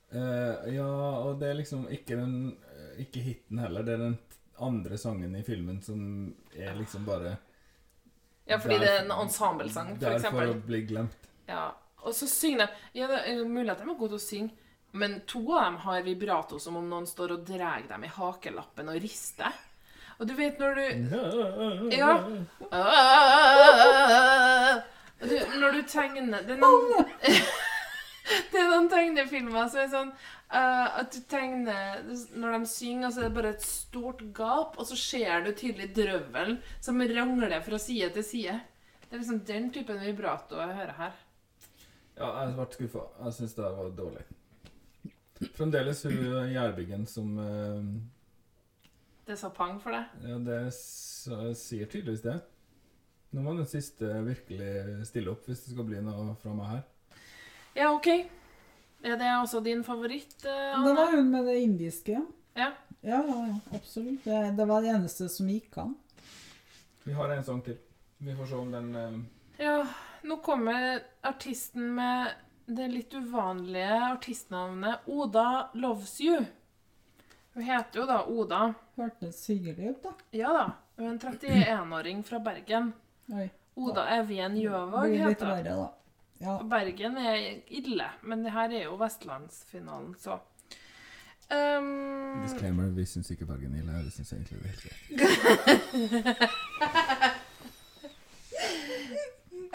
Uh, 0.07 0.63
ja, 0.71 0.87
og 0.87 1.39
det 1.41 1.49
er 1.51 1.57
liksom 1.59 1.81
ikke 1.91 2.15
den 2.15 2.55
eh, 2.71 3.01
Ikke 3.03 3.19
hiten 3.25 3.59
heller. 3.59 3.83
Det 3.83 3.93
er 3.97 4.03
den 4.05 4.15
andre 4.59 4.97
sangen 4.97 5.35
i 5.35 5.43
filmen 5.43 5.81
som 5.83 6.33
er 6.55 6.73
liksom 6.75 7.05
bare 7.05 7.37
Ja, 8.47 8.57
fordi 8.57 8.77
der- 8.77 8.79
det 8.79 8.89
er 8.89 8.99
en 9.05 9.11
ensemblesang, 9.11 9.99
for 9.99 10.09
Der 10.09 10.19
for 10.19 10.41
å 10.41 10.53
bli 10.65 10.81
glemt. 10.87 11.15
Ja, 11.47 11.71
og 12.03 12.13
så 12.13 12.27
synger 12.27 12.67
de 12.67 12.73
Ja, 12.99 13.07
det 13.07 13.19
er 13.27 13.43
mulig 13.45 13.69
at 13.71 13.77
de 13.77 13.83
er 13.89 13.95
gode 13.97 14.09
til 14.09 14.17
å 14.17 14.21
synge, 14.21 14.51
men 14.93 15.21
to 15.27 15.51
av 15.53 15.63
dem 15.65 15.77
har 15.77 16.01
vibrato 16.03 16.59
som 16.59 16.75
om 16.77 16.89
noen 16.89 17.05
står 17.05 17.31
og 17.31 17.45
drar 17.45 17.81
dem 17.87 18.03
i 18.03 18.07
hakelappen 18.07 18.89
og 18.89 19.01
rister. 19.01 19.51
Og 20.19 20.27
du 20.27 20.33
vet 20.33 20.57
når 20.59 20.75
du 20.75 20.81
Ja. 21.95 22.23
Du, 25.19 25.33
når 25.59 25.71
du 25.73 25.81
tegner 25.89 26.37
er 26.45 26.57
noen 26.61 27.05
Det 28.51 28.59
er 28.59 28.71
noen 28.71 28.89
tegnefilmer 28.91 29.69
som 29.71 29.81
er 29.81 29.91
sånn 29.91 30.09
uh, 30.11 30.99
at 30.99 31.13
du 31.13 31.21
tegner 31.29 32.01
Når 32.35 32.57
de 32.57 32.71
synger, 32.71 33.11
så 33.11 33.21
er 33.21 33.29
det 33.29 33.37
bare 33.37 33.53
et 33.55 33.67
stort 33.67 34.23
gap, 34.35 34.75
og 34.77 34.89
så 34.89 34.97
ser 34.99 35.45
du 35.45 35.53
tydelig 35.53 35.93
drøvelen 35.95 36.59
som 36.83 36.99
rangler 37.01 37.61
fra 37.65 37.79
side 37.81 38.09
til 38.17 38.25
side. 38.25 38.57
Det 39.07 39.15
er 39.15 39.23
liksom 39.23 39.45
den 39.47 39.71
typen 39.75 40.01
vibrato 40.03 40.59
jeg 40.59 40.75
hører 40.81 40.97
her. 40.97 41.23
Ja, 42.17 42.33
jeg 42.41 42.57
ble 42.57 42.67
skuffa. 42.73 43.05
Jeg 43.23 43.37
syns 43.37 43.55
det 43.55 43.71
var 43.77 43.95
dårlig. 43.95 44.25
Fremdeles 45.53 46.01
hun 46.07 46.21
Gjærbyggen 46.49 47.05
som 47.05 47.35
uh, 47.37 47.81
Det 49.27 49.37
sa 49.37 49.51
pang 49.53 49.77
for 49.81 49.93
deg? 49.93 50.15
Ja, 50.25 50.39
det 50.41 50.61
sier 50.73 51.85
tydeligvis 51.85 52.25
det. 52.25 52.39
Nå 53.35 53.43
må 53.43 53.53
den 53.57 53.67
siste 53.69 54.09
virkelig 54.25 55.05
stille 55.07 55.33
opp 55.33 55.45
hvis 55.47 55.65
det 55.65 55.75
skal 55.75 55.85
bli 55.87 55.99
noe 56.01 56.31
fra 56.41 56.55
meg 56.57 56.71
her. 56.71 56.85
Ja, 57.77 57.91
OK. 57.93 58.07
Er 59.05 59.19
det 59.21 59.29
også 59.37 59.61
din 59.61 59.83
favoritt, 59.85 60.39
Anna? 60.45 60.81
Det 60.83 60.91
er 60.91 60.97
var 60.97 61.11
hun 61.13 61.29
med 61.31 61.45
det 61.45 61.55
indiske, 61.61 62.17
ja. 62.57 62.71
Ja. 63.05 63.21
Absolutt. 63.75 64.23
Det, 64.25 64.39
det 64.57 64.65
var 64.67 64.81
det 64.81 64.89
eneste 64.95 65.29
som 65.29 65.49
gikk 65.51 65.77
an. 65.77 65.93
Vi 67.05 67.13
har 67.13 67.29
en 67.31 67.43
sang 67.45 67.61
til. 67.63 67.77
Vi 68.17 68.33
får 68.35 68.49
se 68.49 68.57
om 68.57 68.71
den 68.73 68.89
eh, 68.97 69.19
Ja, 69.61 69.75
nå 70.25 70.39
kommer 70.43 71.03
artisten 71.21 71.93
med 71.95 72.33
det 72.65 72.87
litt 72.91 73.13
uvanlige 73.13 73.99
artistnavnet 74.09 75.05
Oda 75.05 75.69
Loves 75.77 76.17
You. 76.21 76.41
Hun 77.53 77.63
heter 77.63 78.01
jo 78.01 78.07
da 78.09 78.17
Oda. 78.25 78.63
Hørtes 78.97 79.45
hyggelig 79.47 79.93
ut, 79.93 80.01
da. 80.03 80.15
Ja 80.35 80.51
da. 80.57 80.65
Hun 80.97 81.05
er 81.05 81.13
en 81.13 81.21
31-åring 81.21 82.25
fra 82.25 82.41
Bergen. 82.43 82.91
Oi. 83.31 83.47
Oda 83.77 84.07
Evjen 84.17 84.57
Gjøvåg 84.57 85.05
Blir 85.05 85.29
litt 85.29 85.45
verre, 85.45 85.77
da. 85.85 85.87
Ja. 86.39 86.59
Bergen 86.69 87.17
er 87.17 87.61
ille, 87.73 88.09
men 88.21 88.43
det 88.45 88.51
her 88.53 88.69
er 88.69 88.83
jo 88.85 88.95
vestlandsfinalen, 88.99 90.13
så 90.21 90.37
um, 91.49 92.43
Disclaimer, 92.43 92.91
vi 92.93 93.05
syns 93.09 93.31
ikke 93.33 93.47
Bergen 93.49 93.73
er 93.73 93.79
ille. 93.81 94.03
Vi 94.05 94.11
syns 94.11 94.33
egentlig 94.33 94.59
det 94.61 94.67
er 94.67 94.73
helt 94.73 94.83
greit. 94.85 94.99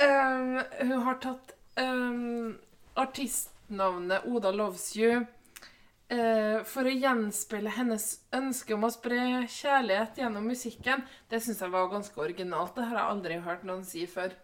um, 0.06 0.60
Hun 0.92 1.02
har 1.08 1.18
tatt 1.24 1.54
um, 1.80 2.58
artistnavnet 2.94 4.26
Oda 4.30 4.50
Loves 4.54 4.92
You 4.96 5.24
uh, 5.24 6.58
for 6.68 6.86
å 6.86 6.94
gjenspeile 6.94 7.74
hennes 7.74 8.06
ønske 8.36 8.76
om 8.76 8.86
å 8.86 8.92
spre 8.92 9.48
kjærlighet 9.50 10.22
gjennom 10.22 10.46
musikken. 10.46 11.02
Det 11.26 11.42
syns 11.42 11.64
jeg 11.64 11.74
var 11.74 11.90
ganske 11.90 12.20
originalt. 12.20 12.76
Det 12.76 12.86
har 12.86 13.00
jeg 13.00 13.16
aldri 13.16 13.42
hørt 13.42 13.66
noen 13.66 13.84
si 13.88 14.06
før. 14.06 14.36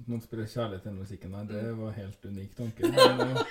At 0.00 0.08
Noen 0.08 0.20
spiller 0.24 0.46
kjærlighet 0.48 0.84
gjennom 0.86 1.02
musikken. 1.04 1.30
Nei, 1.36 1.44
det 1.50 1.62
var 1.78 1.92
helt 1.98 2.24
unik 2.24 2.54
tanke. 2.56 2.88
Men, 2.88 3.20
eh, 3.20 3.42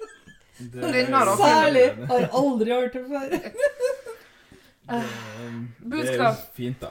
det- 0.72 0.92
Den 0.92 1.12
har 1.12 1.26
hun 1.32 1.36
Særlig! 1.40 1.84
Har 2.12 2.28
aldri 2.40 2.70
hørt 2.76 2.92
det 2.92 3.06
før. 3.08 3.28
Det, 4.90 4.96
det 4.98 5.06
er 5.06 5.44
jo 5.46 5.90
Budskap. 5.90 6.38
fint, 6.56 6.80
da. 6.80 6.88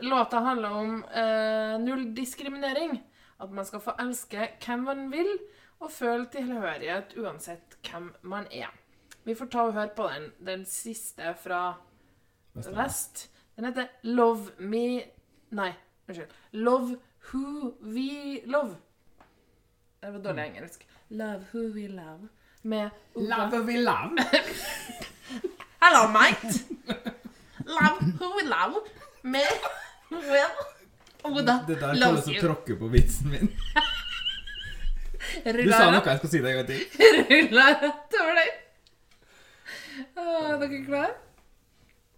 Låta 0.00 0.40
handler 0.44 0.70
om 0.76 1.04
eh, 1.04 1.78
null 1.80 2.02
diskriminering. 2.14 2.98
At 3.40 3.50
man 3.56 3.64
skal 3.64 3.80
få 3.80 3.94
elske 4.00 4.48
hvem 4.64 4.82
man 4.84 5.06
vil, 5.12 5.30
og 5.80 5.88
føle 5.92 6.26
tilhørighet 6.32 7.14
uansett 7.16 7.78
hvem 7.88 8.10
man 8.28 8.44
er. 8.52 8.68
Vi 9.24 9.34
får 9.36 9.48
ta 9.52 9.62
og 9.68 9.72
høre 9.76 9.92
på 9.96 10.08
den, 10.12 10.26
den 10.44 10.66
siste 10.68 11.32
fra 11.40 11.62
vest. 12.76 13.30
Den 13.56 13.64
heter 13.70 13.88
Love 14.02 14.52
Me 14.58 14.82
Nei, 15.56 15.70
unnskyld. 16.08 16.36
Love 16.52 16.98
Who 17.32 17.72
We 17.80 18.40
Love. 18.46 18.76
Det 20.00 20.10
var 20.10 20.18
dårlig 20.18 20.44
engelsk. 20.46 20.86
Love 21.08 21.44
Who 21.52 21.58
We 21.74 21.88
Love. 21.88 22.28
Med 22.62 22.90
Oda. 23.14 23.36
Love 23.36 23.60
we 23.64 23.76
love. 23.80 24.10
Hello, 25.82 26.08
mate. 26.12 26.58
Love 27.64 28.00
Who 28.20 28.26
We 28.36 28.44
Love. 28.48 28.80
Med 29.22 29.46
Well, 30.10 30.50
Oda 31.24 31.64
Det 31.68 31.80
der 31.80 31.94
loves 31.94 32.24
som 32.24 32.32
å 32.32 32.34
you. 32.36 32.42
tråkke 32.42 32.76
på 32.80 32.88
vitsen 32.92 33.30
min. 33.30 33.48
Du 35.44 35.70
sa 35.72 35.90
noe, 35.92 36.02
jeg 36.04 36.18
skal 36.18 36.30
si 36.32 36.38
det 36.42 36.50
en 36.50 36.56
gang 36.58 36.66
til. 36.66 36.80
Ruller 37.30 37.76
rett 37.84 38.16
over 38.20 38.34
deg. 38.40 38.50
Ah, 40.16 40.48
Er 40.50 40.58
dere 40.64 40.80
klare? 40.88 41.12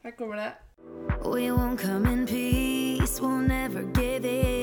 Her 0.02 0.14
kommer 0.18 0.36
det. 0.40 0.50
We 1.26 1.50
won't 1.52 1.78
come 1.82 2.08
in 2.12 2.24
peace, 2.26 3.20
we'll 3.20 3.42
never 3.46 3.82
give 3.94 4.24
in. 4.24 4.61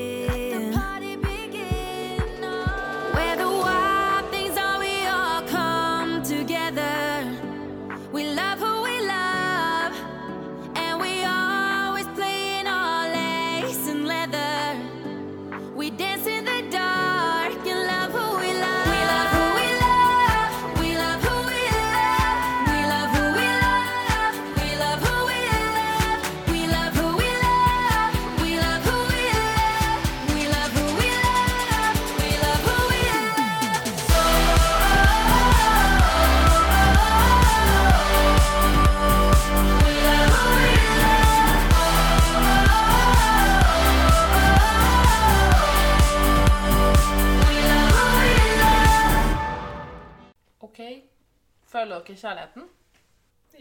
Dere 52.10 52.18
kjærligheten? 52.18 52.64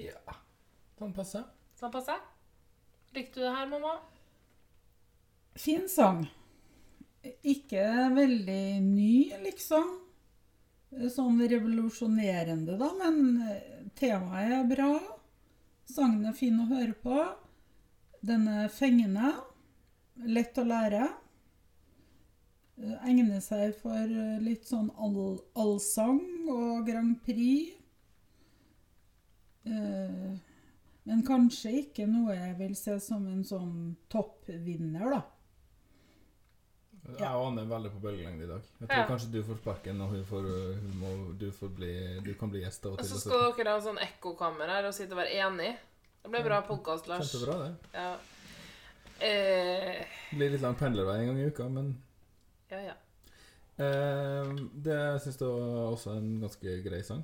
Ja. 0.01 0.33
Sånn 0.97 1.11
passe. 1.13 1.43
Sånn 1.77 1.91
passe? 1.93 2.15
Likte 3.13 3.37
du 3.37 3.43
det 3.45 3.51
her, 3.53 3.67
mamma? 3.69 3.91
Fin 5.59 5.85
sang. 5.91 6.23
Ikke 7.45 7.83
veldig 8.15 8.63
ny, 8.87 9.11
liksom. 9.43 9.91
Sånn 11.13 11.37
revolusjonerende, 11.51 12.77
da, 12.81 12.89
men 12.97 13.19
eh, 13.45 13.85
temaet 13.99 14.55
er 14.63 14.67
bra. 14.71 14.89
Sangen 15.89 16.25
er 16.29 16.33
fin 16.37 16.57
å 16.63 16.65
høre 16.71 16.95
på. 17.03 17.19
Den 18.25 18.47
er 18.49 18.71
fengende. 18.73 19.35
Lett 20.25 20.57
å 20.57 20.65
lære. 20.65 21.05
Eh, 22.81 22.97
Egner 23.11 23.43
seg 23.45 23.75
for 23.77 23.93
eh, 23.99 24.39
litt 24.41 24.65
sånn 24.69 24.89
all- 24.97 25.43
allsang 25.53 26.23
og 26.49 26.87
Grand 26.89 27.19
Prix. 27.27 27.75
Eh, 29.65 30.37
Men 31.09 31.23
kanskje 31.25 31.71
ikke 31.81 32.05
noe 32.07 32.35
jeg 32.35 32.55
vil 32.59 32.75
se 32.75 32.99
som 33.01 33.25
en 33.27 33.43
sånn 33.43 33.95
toppvinner, 34.13 35.09
da. 35.09 35.21
Jeg 37.17 37.25
aner 37.25 37.63
er 37.63 37.69
veldig 37.71 37.89
på 37.95 38.01
bølgelengde 38.03 38.43
i 38.45 38.49
dag. 38.51 38.61
Jeg 38.81 38.87
tror 38.89 38.99
Ja. 38.99 39.07
kanskje 39.07 39.31
du 39.31 39.39
får 39.43 39.57
sparken, 39.57 40.01
og 40.01 40.09
hun, 40.13 40.25
får, 40.25 40.43
hun 40.83 40.91
må, 40.99 41.37
du, 41.39 41.47
får 41.51 41.69
bli, 41.73 41.93
du 42.21 42.33
kan 42.37 42.51
bli 42.51 42.61
gjest 42.61 42.85
av 42.85 42.91
og 42.93 42.99
Og 42.99 43.05
så 43.05 43.17
skal 43.23 43.53
dere 43.57 43.73
ha 43.73 43.79
sånn 43.81 43.97
ekkokammer 44.03 44.67
her 44.69 44.85
og 44.85 44.93
sitte 44.93 45.15
og 45.15 45.21
være 45.23 45.33
enig. 45.47 45.71
Det 46.21 46.29
blir 46.29 46.43
bra 46.45 46.61
podkast, 46.67 47.07
Lars. 47.07 47.31
Kjempebra, 47.31 47.57
det. 47.63 47.73
Ja. 47.93 48.11
Eh, 49.25 50.05
Det 50.29 50.37
blir 50.37 50.51
litt 50.53 50.61
lang 50.61 50.75
pendlervei 50.75 51.17
en 51.21 51.27
gang 51.31 51.39
i 51.39 51.47
uka, 51.49 51.69
men 51.69 51.95
ja, 52.69 52.79
ja. 52.91 52.93
Eh, 53.79 54.53
det 54.75 54.99
syns 55.23 55.39
jeg 55.39 55.49
også 55.49 56.17
en 56.17 56.41
ganske 56.43 56.83
grei 56.85 57.01
sang. 57.01 57.23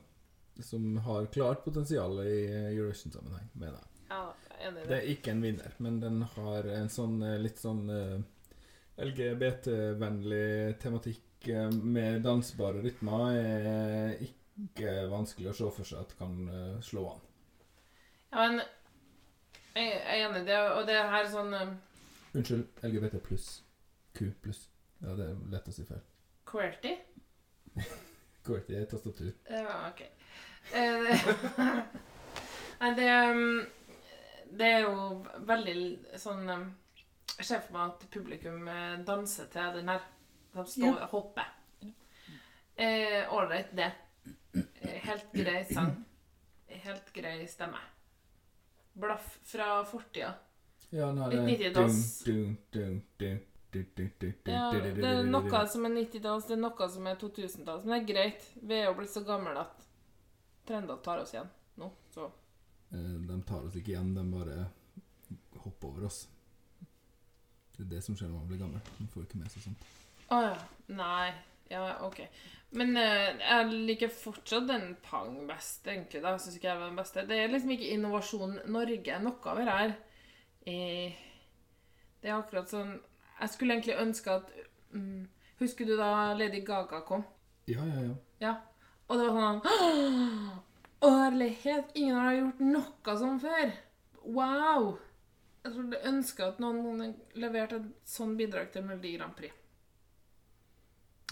Som 0.63 0.97
har 1.03 1.25
klart 1.33 1.63
potensial 1.65 2.19
i 2.23 2.37
Eurovision-sammenheng, 2.75 3.49
mener 3.59 3.79
jeg. 3.81 3.89
Ja, 4.09 4.21
jeg 4.49 4.55
er 4.55 4.67
enig 4.69 4.79
i 4.79 4.85
Det 4.85 4.89
det. 4.93 4.97
er 5.01 5.09
ikke 5.15 5.31
en 5.33 5.41
vinner, 5.43 5.73
men 5.83 5.99
den 5.99 6.21
har 6.35 6.69
en 6.77 6.89
sånn 6.93 7.17
eh, 7.25 7.37
litt 7.41 7.59
sånn 7.59 7.81
eh, 7.91 8.19
LGBT-vennlig 9.05 10.77
tematikk 10.79 11.47
eh, 11.51 11.69
med 11.71 12.21
dansbare 12.25 12.81
rytmer. 12.85 13.35
Er 13.35 14.15
ikke 14.23 14.93
vanskelig 15.11 15.51
å 15.51 15.57
se 15.57 15.71
for 15.79 15.89
seg 15.89 16.05
at 16.05 16.15
kan 16.19 16.37
eh, 16.47 16.77
slå 16.85 17.07
an. 17.15 17.21
Ja, 18.31 18.45
men 18.47 18.61
jeg 19.75 19.91
er 19.99 20.21
enig 20.29 20.43
i 20.45 20.47
det, 20.47 20.59
og 20.77 20.85
det 20.87 20.95
her 21.01 21.21
er 21.25 21.31
sånn 21.31 21.53
Unnskyld, 22.35 22.65
LGBT 22.83 23.19
pluss. 23.23 23.49
Q 24.15 24.29
pluss. 24.43 24.65
Ja, 25.03 25.13
det 25.15 25.29
er 25.29 25.37
lett 25.51 25.67
å 25.71 25.73
si 25.75 25.83
feil. 25.87 26.01
QWERTY. 26.47 26.91
QWERTY 28.45 28.75
er 28.79 28.87
tastatur. 28.91 29.31
Ja, 29.51 29.77
ok. 29.89 30.01
Eh, 30.73 31.27
Nei, 32.79 32.95
det 32.95 33.09
um, 33.31 33.65
Det 34.49 34.69
er 34.71 34.81
jo 34.85 35.25
veldig 35.47 35.75
sånn 36.19 36.49
um, 36.49 36.65
Jeg 37.37 37.47
ser 37.47 37.61
for 37.65 37.77
meg 37.77 37.93
at 37.93 38.05
publikum 38.13 38.67
eh, 38.71 38.97
danser 39.05 39.49
til 39.51 39.79
den 39.79 39.91
her. 39.91 40.03
De 40.55 40.63
står 40.71 41.01
og 41.03 41.09
hopper. 41.11 41.51
Eh, 42.75 43.33
Ålreit, 43.33 43.73
det. 43.75 43.91
Helt 45.03 45.33
grei 45.35 45.65
sang. 45.67 45.91
Helt 46.67 47.11
grei 47.13 47.47
stemme. 47.47 47.81
Blaff 48.93 49.37
fra 49.43 49.83
fortida. 49.87 50.31
Ja, 50.95 51.09
nå 51.11 51.25
er 51.27 51.35
det 51.35 51.43
90-talls. 51.49 52.23
dun, 52.23 52.57
dun, 52.71 53.01
dun, 53.19 53.39
dun, 53.71 53.87
dun, 53.95 54.11
dun, 54.19 54.33
dun, 54.45 54.53
Ja, 54.53 54.71
dun, 54.71 54.83
dun, 54.83 55.01
det 55.01 55.09
er 55.11 55.27
noe 55.27 55.63
som 55.67 55.87
er 55.87 55.95
90-talls, 55.97 56.47
det 56.47 56.55
er 56.55 56.61
noe 56.61 56.87
som 56.93 57.09
er 57.11 57.19
2000-talls. 57.19 57.83
Men 57.83 57.95
det 57.95 57.99
er 57.99 58.07
greit. 58.13 58.47
Vi 58.61 58.77
er 58.79 58.87
jo 58.87 58.95
blitt 58.99 59.11
så 59.11 59.25
gamle 59.27 59.57
at 59.65 59.84
trender 60.67 60.97
tar 61.05 61.21
oss 61.23 61.33
igjen 61.35 61.49
nå. 61.81 61.91
Så 62.13 62.31
Eh, 62.93 63.15
De 63.27 63.35
tar 63.47 63.63
oss 63.65 63.75
ikke 63.75 63.91
igjen, 63.95 64.11
de 64.15 64.23
bare 64.31 64.67
hopper 65.63 65.87
over 65.89 66.05
oss. 66.05 66.27
Det 67.75 67.81
er 67.83 67.89
det 67.95 68.03
som 68.05 68.15
skjer 68.15 68.29
når 68.29 68.37
man 68.43 68.47
blir 68.51 68.59
gammel. 68.61 68.81
Man 68.99 69.09
får 69.11 69.25
ikke 69.25 69.39
med 69.41 69.51
seg 69.51 69.65
sånt. 69.65 69.87
Å 70.31 70.37
ja. 70.45 70.53
Nei. 70.95 71.31
Ja, 71.71 71.81
OK. 72.05 72.21
Men 72.77 72.93
eh, 73.01 73.39
jeg 73.41 73.79
liker 73.89 74.11
fortsatt 74.13 74.67
den 74.69 74.91
Pang 75.03 75.41
best, 75.49 75.87
egentlig. 75.89 76.21
da. 76.23 76.35
Jeg 76.35 76.43
ikke 76.59 76.69
jeg 76.69 76.79
var 76.79 76.91
den 76.91 76.99
beste. 77.01 77.25
Det 77.27 77.39
er 77.41 77.51
liksom 77.51 77.73
ikke 77.75 77.89
Innovasjon 77.95 78.55
Norge 78.71 79.17
noe 79.25 79.55
det 79.67 79.75
her. 79.79 79.95
Eh, 80.69 81.17
det 82.21 82.29
er 82.31 82.37
akkurat 82.39 82.71
sånn 82.71 82.95
Jeg 83.41 83.51
skulle 83.53 83.75
egentlig 83.75 83.97
ønske 84.01 84.31
at 84.33 84.47
mm, 84.95 85.27
Husker 85.59 85.85
du 85.85 85.91
da 85.99 86.07
Lady 86.33 86.63
Gaga 86.65 87.01
kom? 87.05 87.21
Ja, 87.69 87.83
ja, 87.85 88.05
ja. 88.07 88.15
Ja. 88.41 88.53
Og 89.07 89.19
det 89.19 89.25
var 89.29 89.59
sånn 89.61 90.61
Ærlighet! 91.05 91.91
Ingen 91.93 92.17
har 92.17 92.33
gjort 92.33 92.61
noe 92.65 93.17
sånn 93.19 93.41
før. 93.43 93.73
Wow! 94.23 94.95
Jeg 95.65 95.73
trodde 95.75 95.99
ønska 96.09 96.47
at 96.51 96.59
noen 96.61 97.13
leverte 97.37 97.79
et 97.81 98.09
sånn 98.09 98.35
bidrag 98.37 98.71
til 98.73 98.85
Melodi 98.85 99.15
Grand 99.17 99.35
Prix. 99.37 99.53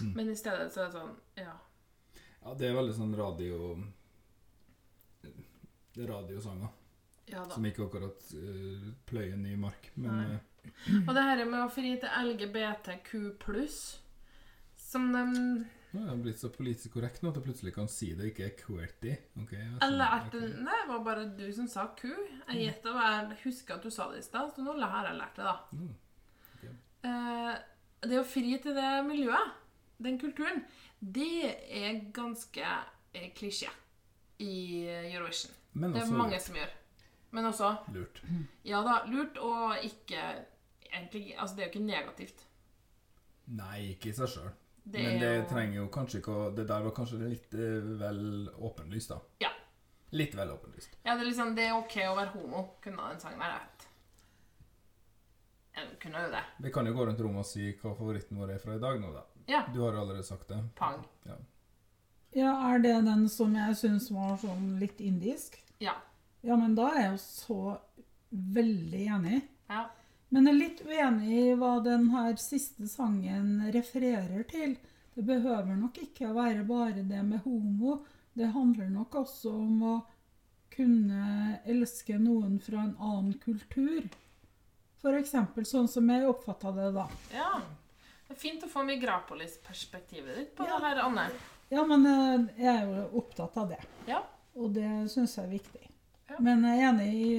Mm. 0.00 0.12
Men 0.16 0.30
i 0.30 0.38
stedet 0.38 0.72
så 0.74 0.84
er 0.84 0.88
det 0.88 0.98
sånn 0.98 1.12
Ja. 1.38 1.54
Ja, 2.44 2.54
det 2.58 2.66
er 2.68 2.74
veldig 2.76 2.94
sånn 2.96 3.12
radio 3.16 3.76
Det 5.22 6.02
er 6.02 6.10
radiosanger. 6.10 6.72
Ja. 7.30 7.44
Som 7.48 7.64
ikke 7.64 7.86
akkurat 7.86 8.26
uh, 8.36 8.90
pløyer 9.08 9.38
ny 9.40 9.54
mark. 9.56 9.86
Men 9.94 10.18
eh, 10.20 10.42
Og 11.06 11.14
det 11.14 11.22
her 11.22 11.44
med 11.46 11.62
å 11.62 11.70
fri 11.72 11.94
til 12.00 12.10
LGBTQ 12.28 13.14
som 14.80 15.08
de 15.14 15.24
nå 15.94 16.02
er 16.02 16.08
jeg 16.10 16.22
blitt 16.24 16.40
så 16.42 16.48
politisk 16.52 16.96
korrekt 16.96 17.22
nå 17.22 17.30
at 17.30 17.36
jeg 17.38 17.44
plutselig 17.46 17.72
kan 17.76 17.88
si 17.90 18.08
det 18.18 18.32
ikke 18.32 18.48
er 18.48 18.54
QWERTY. 18.58 19.12
Okay, 19.44 19.60
jeg 19.62 19.76
Eller 19.86 20.16
er 20.16 20.30
det 20.32 20.40
Nei, 20.64 20.78
det 20.82 20.88
var 20.90 21.04
bare 21.06 21.26
du 21.38 21.44
som 21.54 21.68
sa 21.70 21.86
ku. 21.98 22.10
Jeg 22.10 22.64
gjetta 22.64 22.94
hva 22.96 23.10
jeg 23.12 23.38
husker 23.44 23.76
at 23.78 23.86
du 23.86 23.90
sa 23.94 24.08
det 24.12 24.22
i 24.22 24.26
stad, 24.26 24.50
så 24.56 24.64
nå 24.64 24.74
har 24.82 25.06
jeg 25.10 25.20
lært 25.20 25.38
det, 25.38 25.44
da. 25.44 25.56
Mm, 25.72 25.92
Eh, 27.04 27.54
det 28.08 28.16
å 28.20 28.24
fri 28.24 28.56
til 28.64 28.76
det 28.76 28.90
miljøet, 29.04 29.52
den 30.04 30.16
kulturen, 30.20 30.62
det 31.00 31.50
er 31.68 31.98
ganske 32.16 32.64
eh, 32.64 33.28
klisjé 33.36 33.68
i 34.40 34.86
Eurovision. 35.12 35.52
Men 35.74 35.92
det 35.92 36.02
er 36.02 36.12
mange 36.12 36.38
lurt. 36.38 36.46
som 36.46 36.56
gjør. 36.58 36.72
Men 37.34 37.48
også 37.50 37.70
Lurt. 37.92 38.20
Ja 38.64 38.80
da, 38.86 39.00
lurt 39.10 39.38
og 39.42 39.74
ikke 39.82 40.20
egentlig, 40.92 41.34
Altså, 41.36 41.56
det 41.56 41.64
er 41.64 41.66
jo 41.66 41.72
ikke 41.72 41.86
negativt. 41.86 42.44
Nei, 43.46 43.90
ikke 43.92 44.12
i 44.12 44.16
seg 44.16 44.30
sjøl. 44.30 44.52
Det 44.84 45.00
Men 45.02 45.20
det 45.20 45.30
jo- 45.36 45.44
trenger 45.48 45.74
jo 45.78 45.86
kanskje 45.88 46.18
ikke 46.20 46.32
å 46.36 46.54
Det 46.54 46.66
der 46.68 46.82
var 46.84 46.90
kanskje 46.92 47.18
litt 47.22 47.54
eh, 47.54 47.86
vel 48.02 48.50
åpenlyst, 48.60 49.08
da. 49.08 49.18
Ja. 49.40 49.48
Litt 50.12 50.34
vel 50.36 50.50
åpenlyst. 50.52 50.90
Ja, 51.04 51.14
det 51.16 51.22
er 51.24 51.30
liksom 51.30 51.54
Det 51.56 51.64
er 51.68 51.72
OK 51.78 51.96
å 52.04 52.16
være 52.18 52.32
homo, 52.34 52.64
kunne 52.84 53.08
den 53.10 53.20
sangen 53.22 53.38
være 53.40 53.58
hett. 53.62 53.86
Jeg 55.74 55.88
kunne 56.04 56.20
jo 56.22 56.30
det. 56.30 56.42
Vi 56.62 56.70
kan 56.70 56.86
jo 56.86 56.92
gå 56.94 57.06
rundt 57.08 57.20
rommet 57.24 57.42
og 57.42 57.48
si 57.48 57.72
hva 57.80 57.94
favoritten 57.98 58.38
vår 58.38 58.52
er 58.54 58.60
fra 58.62 58.76
i 58.76 58.82
dag 58.82 59.00
nå, 59.02 59.10
da. 59.14 59.24
Ja. 59.50 59.64
Du 59.74 59.80
har 59.82 59.92
jo 59.96 60.04
allerede 60.04 60.22
sagt 60.26 60.48
det. 60.52 60.60
Pang. 60.78 61.00
Ja. 61.26 61.36
Ja, 62.34 62.52
er 62.74 62.78
det 62.82 62.94
den 63.06 63.28
som 63.30 63.54
jeg 63.54 63.74
syns 63.78 64.08
var 64.14 64.36
sånn 64.42 64.78
litt 64.80 65.00
indisk? 65.00 65.58
Ja. 65.82 65.96
Ja, 66.44 66.56
men 66.60 66.74
da 66.78 66.90
er 66.92 67.00
jeg 67.02 67.10
jo 67.16 67.20
så 67.24 67.58
veldig 68.54 69.02
enig. 69.16 69.42
Ja. 69.70 69.86
Men 70.34 70.48
jeg 70.48 70.54
er 70.54 70.58
litt 70.58 70.80
uenig 70.82 71.36
i 71.38 71.54
hva 71.58 71.76
den 71.84 72.08
her 72.10 72.34
siste 72.42 72.88
sangen 72.90 73.68
refererer 73.74 74.42
til. 74.50 74.74
Det 75.14 75.22
behøver 75.22 75.76
nok 75.78 76.00
ikke 76.02 76.26
å 76.26 76.34
være 76.34 76.64
bare 76.66 77.04
det 77.06 77.22
med 77.22 77.44
homo. 77.44 78.00
Det 78.34 78.50
handler 78.50 78.90
nok 78.90 79.14
også 79.22 79.52
om 79.54 79.84
å 79.86 79.94
kunne 80.74 81.60
elske 81.70 82.18
noen 82.18 82.58
fra 82.58 82.82
en 82.82 82.96
annen 82.98 83.38
kultur. 83.44 84.10
Eksempel 85.04 85.66
sånn 85.68 85.86
som 85.92 86.08
jeg 86.08 86.26
oppfatta 86.26 86.72
det 86.74 86.90
da. 86.96 87.08
ja. 87.34 87.54
Det 88.24 88.32
er 88.32 88.40
fint 88.40 88.62
å 88.64 88.68
få 88.72 88.82
Migrapolis-perspektivet 88.88 90.38
ditt 90.38 90.54
på 90.56 90.64
det 90.64 90.78
her, 90.80 90.98
Anne. 91.04 91.26
Ja, 91.68 91.82
men 91.86 92.06
eh, 92.08 92.46
jeg 92.56 92.70
er 92.72 92.86
jo 92.88 93.20
opptatt 93.20 93.58
av 93.60 93.68
det. 93.74 93.82
Ja. 94.08 94.22
Og 94.56 94.72
det 94.72 94.88
syns 95.12 95.36
jeg 95.36 95.44
er 95.44 95.52
viktig. 95.52 95.90
Ja. 96.30 96.38
Men 96.40 96.64
jeg 96.64 96.80
er 96.80 96.88
enig 96.88 97.10
i 97.20 97.34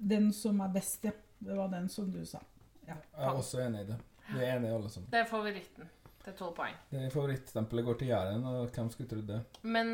den 0.00 0.30
som 0.34 0.64
er 0.64 0.72
best, 0.72 1.04
ja. 1.04 1.12
Det 1.44 1.56
var 1.58 1.68
den 1.72 1.88
som 1.88 2.10
du 2.12 2.20
sa. 2.26 2.38
Ja. 2.86 2.94
Jeg 3.16 3.26
er 3.26 3.38
også 3.38 3.60
enig 3.66 3.80
i 3.82 3.88
det. 3.90 3.98
Vi 4.32 4.38
er 4.44 4.56
enige 4.56 4.74
alle 4.74 4.90
sammen. 4.90 5.10
Det 5.10 5.20
er 5.20 5.26
favoritten. 5.30 5.88
Det 6.22 6.30
er 6.30 6.36
tolv 6.38 6.52
poeng. 6.54 6.74
Det 6.90 7.00
er 7.02 7.10
Favorittstempelet 7.10 7.84
går 7.84 7.96
til 7.98 8.08
Jæren, 8.12 8.44
og 8.46 8.68
hvem 8.70 8.90
skulle 8.94 9.08
trodd 9.10 9.26
det? 9.26 9.40
Men 9.62 9.88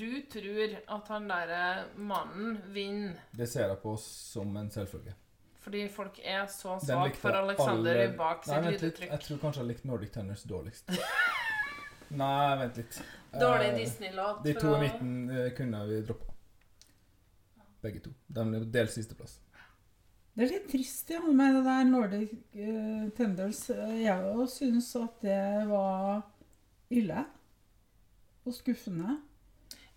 du 0.00 0.08
tror 0.32 0.72
at 0.96 1.08
han 1.14 1.28
derre 1.30 1.84
mannen 1.96 2.56
vinner 2.74 3.12
Det 3.38 3.46
ser 3.48 3.68
jeg 3.70 3.78
på 3.84 3.92
som 4.02 4.56
en 4.58 4.70
selvfølge. 4.74 5.14
fordi 5.62 5.84
folk 5.88 6.18
er 6.24 6.46
så 6.46 6.78
svake 6.82 7.14
for 7.16 7.28
Alexander 7.30 7.90
alle- 7.92 8.08
Rybak 8.08 8.44
sitt 8.44 8.64
lyduttrykk. 8.64 9.10
Jeg 9.10 9.20
tror 9.20 9.38
kanskje 9.38 9.60
jeg 9.62 9.68
likte 9.68 9.86
Nordic 9.86 10.10
Tenors 10.10 10.42
dårligst. 10.42 10.90
Nei, 12.10 12.56
vent 12.58 12.76
litt. 12.76 13.02
Dårlig 13.40 13.68
Eh, 13.68 13.76
Disney-låt 13.78 14.44
De 14.44 14.54
to 14.54 14.74
i 14.76 14.80
midten 14.80 15.30
eh, 15.30 15.50
kunne 15.56 15.86
vi 15.86 16.00
droppa. 16.02 16.32
Begge 17.82 18.00
to. 18.00 18.10
De 18.26 18.40
er 18.56 18.64
delt 18.64 18.90
sisteplass. 18.90 19.38
Det 20.38 20.44
er 20.46 20.52
litt 20.52 20.68
trist 20.70 21.08
ja, 21.10 21.18
med 21.34 21.56
det 21.56 21.64
der 21.66 21.86
Nordic 21.88 22.30
uh, 22.54 23.08
Tenders. 23.16 23.64
Eh, 23.74 23.94
Jeg 24.04 24.28
òg 24.30 24.44
syns 24.52 24.92
at 25.00 25.16
det 25.24 25.38
var 25.66 26.20
ille. 26.94 27.24
Og 28.46 28.54
skuffende. 28.54 29.16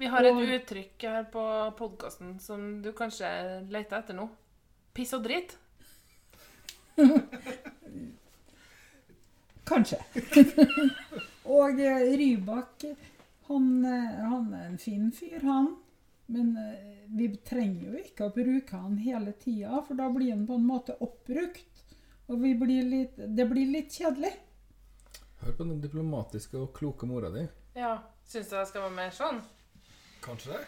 Vi 0.01 0.09
har 0.09 0.25
et 0.25 0.33
Og- 0.33 0.41
uttrykk 0.55 1.05
her 1.05 1.27
på 1.29 1.43
podkasten 1.77 2.39
som 2.41 2.81
du 2.81 2.89
kanskje 2.97 3.29
leter 3.69 3.99
etter 4.01 4.17
nå. 4.17 4.25
Piss 4.97 5.13
og 5.13 5.21
dritt. 5.27 5.53
Kanskje. 9.71 10.01
og 11.57 11.79
eh, 11.79 12.09
Rybak, 12.17 12.83
han, 13.47 13.69
han 13.85 14.49
er 14.57 14.65
en 14.71 14.77
fin 14.81 15.11
fyr, 15.15 15.37
han. 15.45 15.69
Men 16.31 16.53
eh, 16.57 17.01
vi 17.11 17.27
trenger 17.47 17.89
jo 17.91 17.99
ikke 17.99 18.27
å 18.29 18.33
bruke 18.35 18.77
han 18.79 18.95
hele 19.03 19.33
tida, 19.41 19.81
for 19.87 19.99
da 19.99 20.07
blir 20.13 20.31
han 20.31 20.45
på 20.47 20.55
en 20.59 20.67
måte 20.67 20.95
oppbrukt. 21.03 21.67
Og 22.31 22.39
vi 22.39 22.53
blir 22.55 22.85
litt, 22.87 23.17
det 23.35 23.45
blir 23.49 23.67
litt 23.73 23.91
kjedelig. 23.97 24.31
Hør 25.41 25.57
på 25.57 25.65
den 25.67 25.81
diplomatiske 25.83 26.55
og 26.61 26.69
kloke 26.77 27.09
mora 27.09 27.31
di. 27.33 27.43
Ja, 27.75 27.97
Syns 28.31 28.47
du 28.47 28.55
jeg 28.55 28.67
skal 28.69 28.85
være 28.85 28.95
mer 28.95 29.09
sånn? 29.11 29.41
Kanskje 30.23 30.53
det? 30.53 30.61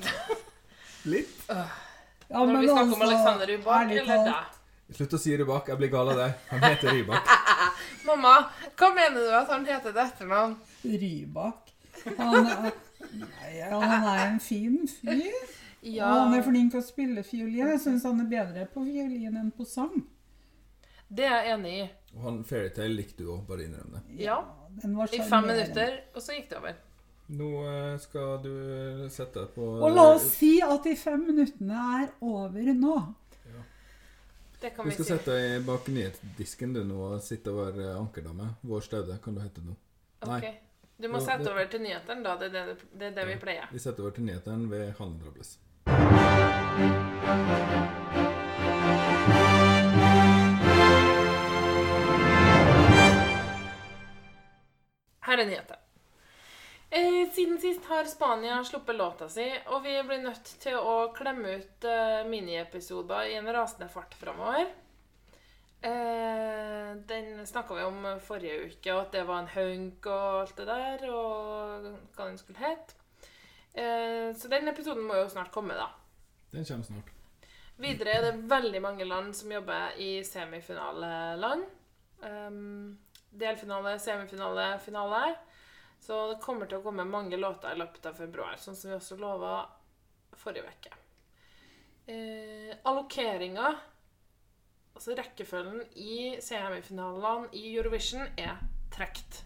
Litt. 1.12 1.32
Ja, 1.50 1.64
Når 2.30 2.46
men 2.52 2.60
vi 2.62 2.68
snakker 2.70 2.94
om 2.94 3.02
altså, 3.02 3.08
Alexander 3.10 3.50
Rybak, 3.50 3.92
eller 4.00 4.22
deg? 4.28 4.58
Slutt 4.96 5.16
å 5.16 5.20
si 5.20 5.34
Rybak. 5.36 5.68
Jeg 5.72 5.80
blir 5.80 5.90
gal 5.92 6.12
av 6.12 6.20
det. 6.20 6.28
Han 6.52 6.64
heter 6.64 6.94
Rybak. 6.94 7.32
Mamma, 8.08 8.32
hva 8.78 8.90
mener 8.96 9.26
du 9.26 9.34
at 9.36 9.50
han 9.52 9.66
heter 9.68 9.92
til 9.92 10.00
etternavn? 10.04 10.54
Rybak. 10.84 11.74
Han, 12.16 12.48
er- 12.54 12.78
nei, 13.16 13.50
han 13.70 14.06
er 14.12 14.26
en 14.28 14.40
fin 14.44 14.82
fyr. 14.88 15.32
Ja. 15.80 16.10
Og 16.12 16.18
han 16.26 16.34
er 16.36 16.42
flink 16.44 16.74
til 16.74 16.82
å 16.82 16.84
spille 16.84 17.22
fiolin. 17.24 17.70
Jeg 17.70 17.78
syns 17.80 18.02
han 18.04 18.18
er 18.20 18.26
bedre 18.28 18.66
på 18.68 18.82
fiolin 18.84 19.38
enn 19.40 19.46
på 19.56 19.64
sang. 19.64 19.94
Det 21.08 21.24
er 21.24 21.46
jeg 21.46 21.54
enig 21.54 21.70
i. 21.72 21.86
Og 22.12 22.26
han 22.26 22.36
Fairytale 22.44 22.92
likte 22.98 23.24
du 23.24 23.30
òg, 23.32 23.46
bare 23.48 23.64
innrøm 23.64 23.94
det. 23.96 24.02
Ja, 24.20 24.36
den 24.82 24.92
var 24.98 25.08
I 25.16 25.22
fem 25.24 25.48
minutter, 25.48 25.96
og 26.12 26.20
så 26.20 26.36
gikk 26.36 26.50
det 26.52 26.58
over. 26.60 26.76
Nå 27.40 27.48
eh, 27.70 27.94
skal 28.02 28.36
du 28.44 28.52
sette 29.14 29.40
deg 29.46 29.54
på 29.56 29.70
Og 29.80 29.96
la 29.96 30.04
oss 30.18 30.28
si 30.34 30.52
at 30.66 30.84
de 30.84 30.92
fem 31.00 31.24
minuttene 31.30 31.80
er 32.02 32.12
over 32.28 32.72
nå. 32.76 32.96
Det 34.60 34.74
kan 34.76 34.84
Du 34.84 34.90
vi 34.90 34.98
skal 34.98 35.06
si. 35.08 35.14
sette 35.14 35.38
deg 35.40 35.64
bak 35.64 35.88
nyhetsdisken 35.88 36.74
du 36.76 36.82
nå 36.84 37.00
og 37.14 37.22
sitte 37.24 37.54
og 37.56 37.62
være 37.70 37.94
ankerdame. 37.96 38.50
Vår 38.68 38.84
Staude 38.84 39.16
kan 39.24 39.32
du 39.32 39.40
hete 39.40 39.64
nå. 39.64 39.78
Ok. 40.28 40.44
Du 41.00 41.08
må 41.08 41.20
sette 41.24 41.48
over 41.48 41.64
til 41.72 41.80
nyhetene, 41.80 42.20
da. 42.20 42.34
Det 42.36 42.50
er 42.50 42.52
det, 42.52 42.74
det, 42.92 43.06
er 43.06 43.12
det 43.16 43.22
vi 43.30 43.36
pleier. 43.40 43.68
Vi 43.72 43.80
setter 43.80 44.04
over 44.04 44.12
til 44.18 44.26
nyhetene 44.26 44.68
ved 44.68 44.90
Hallendrables. 44.98 45.56
Her 55.24 55.38
er 55.38 55.48
nyheten. 55.48 55.86
Eh, 56.90 57.30
siden 57.32 57.56
sist 57.62 57.84
har 57.88 58.04
Spania 58.04 58.60
sluppet 58.64 58.96
låta 58.98 59.28
si, 59.30 59.46
og 59.70 59.84
vi 59.86 59.96
blir 60.04 60.20
nødt 60.26 60.52
til 60.60 60.76
å 60.76 61.14
klemme 61.16 61.56
ut 61.62 61.88
eh, 61.88 62.26
miniepisoder 62.28 63.30
i 63.30 63.40
en 63.40 63.48
rasende 63.54 63.88
fart 63.88 64.12
framover. 64.20 64.68
Eh, 65.82 66.96
den 67.08 67.46
snakka 67.46 67.74
vi 67.74 67.84
om 67.88 68.02
forrige 68.20 68.66
uke, 68.66 68.94
og 68.94 69.06
at 69.06 69.14
det 69.16 69.26
var 69.28 69.42
en 69.42 69.52
hunk 69.54 70.06
og 70.06 70.40
alt 70.42 70.58
det 70.60 70.66
der, 70.68 71.06
og 71.08 71.86
hva 72.16 72.26
den 72.26 72.38
skulle 72.40 72.60
hete. 72.60 72.98
Eh, 73.72 74.28
så 74.36 74.50
den 74.52 74.68
episoden 74.68 75.06
må 75.06 75.16
jo 75.22 75.28
snart 75.32 75.52
komme, 75.54 75.78
da. 75.78 75.88
Den 76.52 76.66
kommer 76.68 76.84
snart. 76.84 77.12
Videre 77.80 78.12
er 78.12 78.26
det 78.26 78.48
veldig 78.50 78.82
mange 78.84 79.06
land 79.08 79.32
som 79.34 79.52
jobber 79.52 79.96
i 79.96 80.18
semifinaleland. 80.24 81.62
Um, 82.20 82.98
delfinale, 83.30 83.94
semifinale, 83.98 84.78
finale. 84.84 85.36
Så 86.00 86.18
det 86.32 86.40
kommer 86.44 86.68
til 86.68 86.80
å 86.80 86.84
komme 86.84 87.06
mange 87.08 87.38
låter 87.40 87.72
i 87.72 87.78
løpet 87.80 88.06
av 88.08 88.18
februar, 88.20 88.56
sånn 88.60 88.76
som 88.76 88.90
vi 88.90 88.96
også 88.96 89.16
lova 89.20 89.54
forrige 90.40 90.68
uke. 90.68 90.92
Eh, 92.10 92.72
allokeringa, 92.88 93.74
altså 95.00 95.14
rekkefølgen 95.16 95.80
i 95.96 96.36
semifinalene 96.44 97.48
i 97.56 97.70
Eurovision, 97.72 98.26
er 98.36 98.58
trekt. 98.92 99.38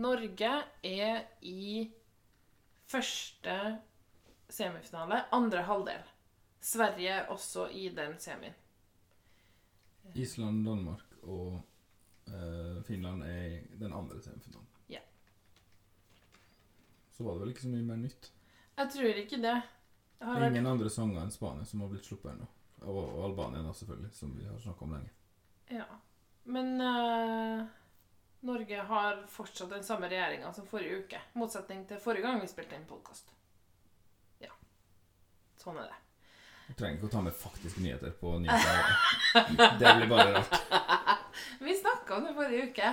Norge 0.00 0.52
er 0.86 1.26
i 1.44 1.90
første 2.88 3.56
semifinale, 4.48 5.26
andre 5.34 5.60
halvdel. 5.68 6.08
Sverige 6.60 7.08
er 7.18 7.28
også 7.34 7.66
i 7.68 7.88
den 7.92 8.16
semien. 8.18 8.56
Island, 10.14 10.64
Danmark 10.64 11.04
og 11.22 11.60
uh, 12.32 12.82
Finland 12.88 13.22
er 13.28 13.44
i 13.58 13.76
den 13.76 13.92
andre 13.92 14.22
semifinalen. 14.24 14.68
Ja. 14.88 15.04
Så 17.12 17.24
var 17.26 17.32
det 17.36 17.40
vel 17.44 17.52
ikke 17.52 17.66
så 17.66 17.74
mye 17.76 17.84
mer 17.92 18.00
nytt. 18.06 18.32
Jeg 18.78 18.94
tror 18.94 19.20
ikke 19.26 19.42
det. 19.42 19.58
Det 20.18 20.26
har 20.26 20.40
vært- 20.40 20.54
Ingen 20.56 20.66
andre 20.72 20.88
sanger 20.90 21.20
enn 21.22 21.30
Spania 21.30 21.64
som 21.64 21.80
har 21.84 21.92
blitt 21.92 22.08
sluppet 22.08 22.32
ennå. 22.32 22.48
Og, 22.82 23.24
Albania, 23.24 23.62
da, 23.62 23.72
selvfølgelig, 23.74 24.12
som 24.14 24.34
vi 24.38 24.46
har 24.46 24.58
snakket 24.62 24.82
om 24.82 24.92
lenge. 24.94 25.10
Ja. 25.68 25.86
Men 26.48 26.80
uh, 26.80 27.64
Norge 28.40 28.82
har 28.90 29.24
fortsatt 29.28 29.70
den 29.70 29.84
samme 29.84 30.08
regjeringa 30.08 30.52
som 30.52 30.66
forrige 30.66 31.02
uke. 31.02 31.22
Motsetning 31.32 31.84
til 31.88 32.00
forrige 32.00 32.28
gang 32.28 32.40
vi 32.40 32.50
spilte 32.50 32.78
inn 32.78 32.86
podkast. 32.88 33.32
Ja. 34.44 34.54
Sånn 35.60 35.80
er 35.82 35.90
det. 35.90 35.98
Du 36.68 36.74
trenger 36.76 36.98
ikke 36.98 37.08
å 37.08 37.12
ta 37.16 37.24
med 37.24 37.36
faktiske 37.36 37.82
nyheter 37.82 38.14
på 38.20 38.34
nyheter. 38.44 38.96
Det 39.80 39.94
blir 40.00 40.10
bare 40.10 40.32
rart. 40.36 40.58
Vi 41.64 41.72
snakka 41.74 42.18
om 42.18 42.26
det 42.26 42.34
forrige 42.36 42.66
uke. 42.68 42.90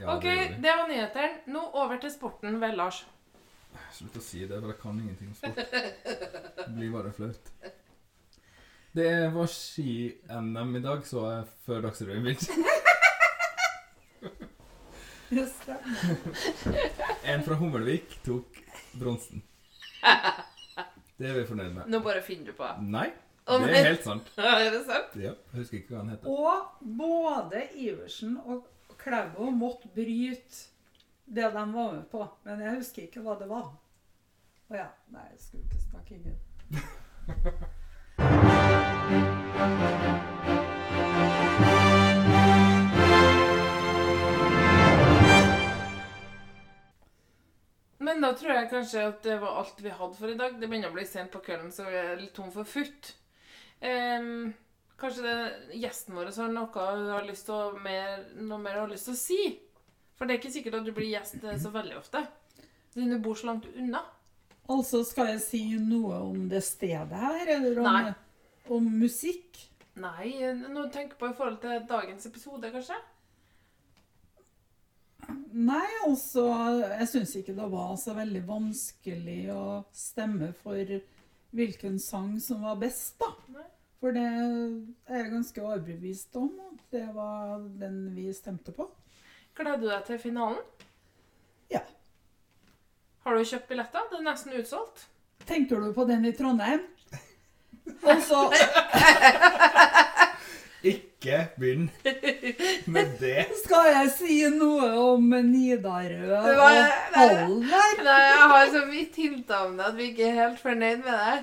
Ja, 0.00 0.14
ok, 0.14 0.24
det 0.24 0.46
det 0.64 0.76
var 0.78 0.88
nyhetene. 0.88 1.42
Nå 1.52 1.62
over 1.82 2.00
til 2.00 2.12
sporten 2.14 2.56
ved 2.62 2.78
Lars. 2.78 3.02
Slutt 3.92 4.16
å 4.16 4.22
si 4.24 4.40
det, 4.46 4.56
for 4.56 4.72
jeg 4.72 4.78
kan 4.80 4.98
ingenting 4.98 5.30
om 5.30 5.36
sport. 5.36 5.60
Det 6.60 6.72
blir 6.74 6.94
bare 6.94 7.12
flaut. 7.14 7.52
Det 8.92 9.28
var 9.28 9.46
ski-NM 9.46 10.76
i 10.76 10.80
dag, 10.82 11.06
så 11.06 11.20
jeg 11.30 11.44
før 11.66 11.84
Dagsrevyen 11.84 12.24
begynte. 12.24 12.52
Just 15.30 15.66
det. 15.66 15.76
En 17.30 17.44
fra 17.46 17.54
Hummelvik 17.54 18.16
tok 18.26 18.58
bronsen. 18.98 19.44
Det 21.20 21.28
er 21.28 21.38
vi 21.38 21.46
fornøyd 21.46 21.70
med. 21.76 21.86
Nå 21.86 22.02
bare 22.02 22.24
finner 22.26 22.50
du 22.50 22.56
på. 22.58 22.66
Nei, 22.82 23.06
det 23.46 23.70
er 23.78 23.88
helt 23.92 24.04
sant. 24.08 24.34
er 24.42 24.70
det 24.74 24.82
sant? 24.88 25.14
Ja, 25.14 25.36
jeg 25.52 25.62
husker 25.62 25.78
ikke 25.78 25.94
hva 25.94 26.02
han 26.02 26.10
heter. 26.16 26.26
Og 26.34 26.84
både 26.98 27.62
Iversen 27.78 28.40
og 28.42 28.66
Klæbo 28.98 29.52
måtte 29.54 29.92
bryte 29.94 30.66
det 31.30 31.46
de 31.46 31.52
var 31.54 31.66
med 31.70 32.08
på. 32.10 32.26
Men 32.42 32.66
jeg 32.66 32.80
husker 32.80 33.06
ikke 33.06 33.22
hva 33.22 33.38
det 33.38 33.46
var. 33.52 33.70
Å 34.66 34.82
ja. 34.82 34.90
Nei, 35.14 35.28
jeg 35.30 35.44
skulle 35.46 35.68
ikke 35.68 35.84
snakke 35.92 36.18
ingen. 36.18 37.76
Men 48.20 48.24
da 48.24 48.30
tror 48.36 48.52
jeg 48.52 48.70
kanskje 48.70 49.02
at 49.10 49.20
det 49.24 49.36
var 49.42 49.58
alt 49.60 49.78
vi 49.84 49.92
hadde 49.92 50.16
for 50.16 50.32
i 50.32 50.36
dag. 50.38 50.56
Det 50.56 50.68
begynner 50.68 50.88
å 50.88 50.96
bli 50.96 51.04
sent 51.08 51.30
på 51.32 51.42
kvelden, 51.44 51.68
så 51.72 51.84
vi 51.88 51.98
er 52.00 52.18
litt 52.20 52.32
tom 52.36 52.48
for 52.52 52.68
futt. 52.68 53.12
Um, 53.80 54.50
kanskje 55.00 55.24
det, 55.24 55.34
gjesten 55.80 56.16
vår 56.16 56.32
har 56.36 56.50
noe 56.52 56.86
hun 56.88 57.10
har 57.12 57.28
lyst 57.28 57.48
til 57.48 57.56
å 57.56 57.82
mer, 57.84 58.24
noe 58.40 58.60
mer 58.60 58.80
har 58.80 58.90
lyst 58.92 59.08
til 59.08 59.16
å 59.16 59.20
si? 59.20 59.38
For 60.16 60.24
det 60.24 60.34
er 60.34 60.42
ikke 60.42 60.54
sikkert 60.56 60.80
at 60.80 60.88
du 60.88 60.92
blir 60.96 61.08
gjest 61.12 61.44
eh, 61.44 61.60
så 61.60 61.72
veldig 61.72 61.96
ofte. 62.00 62.24
Siden 62.92 63.12
du 63.14 63.20
bor 63.24 63.36
så 63.36 63.52
langt 63.52 63.68
unna. 63.72 64.02
Altså, 64.70 65.00
skal 65.04 65.34
jeg 65.34 65.40
si 65.44 65.62
noe 65.80 66.18
om 66.26 66.44
det 66.50 66.60
stedet 66.66 67.22
her, 67.24 67.46
eller 67.56 67.80
om, 67.80 67.88
Nei. 67.88 68.12
Om 68.70 68.86
musikk? 69.00 69.58
Nei, 70.00 70.32
du 70.40 70.82
tenker 70.92 71.18
på 71.18 71.30
i 71.30 71.36
forhold 71.36 71.58
til 71.62 71.82
dagens 71.88 72.28
episode, 72.30 72.70
kanskje? 72.72 72.98
Nei, 75.50 75.86
altså 76.06 76.44
Jeg 76.80 77.08
syns 77.10 77.34
ikke 77.38 77.54
det 77.56 77.66
var 77.72 77.92
så 78.00 78.14
veldig 78.16 78.40
vanskelig 78.48 79.40
å 79.52 79.64
stemme 79.94 80.52
for 80.62 80.94
hvilken 81.56 81.98
sang 82.02 82.36
som 82.42 82.62
var 82.64 82.78
best, 82.80 83.18
da. 83.20 83.32
Nei. 83.56 83.66
For 84.00 84.16
det 84.16 84.24
er 84.24 85.18
jeg 85.18 85.32
ganske 85.34 85.62
overbevist 85.62 86.36
om 86.40 86.54
at 86.70 86.84
det 86.94 87.04
var 87.12 87.58
den 87.82 87.98
vi 88.14 88.30
stemte 88.32 88.72
på. 88.72 88.86
Gleder 89.58 89.82
du 89.82 89.88
deg 89.90 90.06
til 90.06 90.22
finalen? 90.22 90.62
Ja. 91.68 91.82
Har 93.26 93.36
du 93.36 93.44
kjøpt 93.44 93.68
billetter? 93.68 94.06
Det 94.08 94.22
er 94.22 94.24
nesten 94.24 94.56
utsolgt. 94.56 95.04
Tenker 95.44 95.82
du 95.82 95.92
på 95.92 96.06
den 96.08 96.24
i 96.24 96.32
Trondheim? 96.36 96.86
Og 98.02 98.22
så 98.24 98.40
Ikke 100.90 101.48
begynn 101.60 101.90
med 102.88 103.10
det. 103.20 103.42
skal 103.64 103.90
jeg 103.92 104.06
si 104.14 104.36
noe 104.54 104.86
om 105.12 105.26
Nidarø 105.44 106.30
og 106.38 106.46
Hallen 107.12 107.58
der. 107.66 108.00
Nei, 108.00 108.20
jeg 108.24 108.46
har 108.54 108.70
så 108.72 108.84
vidt 108.88 109.18
hinta 109.20 109.58
om 109.66 109.74
det 109.76 109.84
at 109.90 109.98
vi 109.98 110.06
ikke 110.14 110.30
er 110.30 110.38
helt 110.38 110.62
fornøyd 110.62 111.02
med 111.04 111.12
det. 111.12 111.36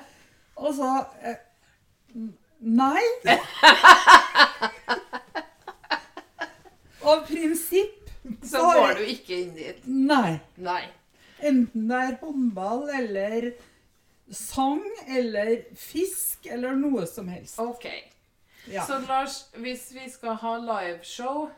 Og 0.57 0.73
så 0.79 0.89
eh, 1.21 1.37
Nei. 2.65 3.03
Av 7.07 7.21
prinsipp 7.29 8.09
Så 8.43 8.59
går 8.73 8.97
du 8.97 9.03
ikke 9.13 9.37
inn 9.43 9.53
dit. 9.55 9.85
Nei. 9.85 10.39
Nei. 10.57 10.81
Enten 11.45 11.85
det 11.91 11.99
er 12.07 12.17
håndball 12.23 12.87
eller 12.97 13.51
sang 14.33 14.83
eller 15.07 15.75
fisk 15.75 16.45
eller 16.45 16.75
noe 16.75 17.05
som 17.07 17.27
helst. 17.31 17.59
OK. 17.59 17.87
Ja. 18.67 18.83
Så 18.83 18.99
Lars, 19.07 19.45
hvis 19.55 19.91
vi 19.95 20.09
skal 20.11 20.35
ha 20.41 20.57
liveshow 20.59 21.49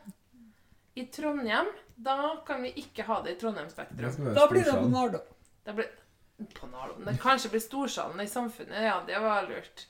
i 0.94 1.06
Trondheim, 1.06 1.72
da 1.96 2.36
kan 2.48 2.62
vi 2.64 2.74
ikke 2.84 3.04
ha 3.08 3.22
det 3.26 3.38
i 3.38 3.40
Trondheim 3.40 3.70
Spektrum. 3.70 4.34
Da 4.36 4.48
blir 4.52 4.64
det 4.64 4.76
på. 4.76 4.90
Nardo. 4.92 5.22
Det 5.66 5.74
blir 5.74 5.90
på 6.54 6.68
Nardo. 6.68 7.00
Det 7.06 7.18
kanskje 7.22 7.50
blir 7.50 7.64
Storsalen 7.64 8.22
i 8.22 8.28
Samfunnet. 8.28 8.84
Ja, 8.86 9.02
det 9.08 9.20
var 9.20 9.50
lurt. 9.50 9.88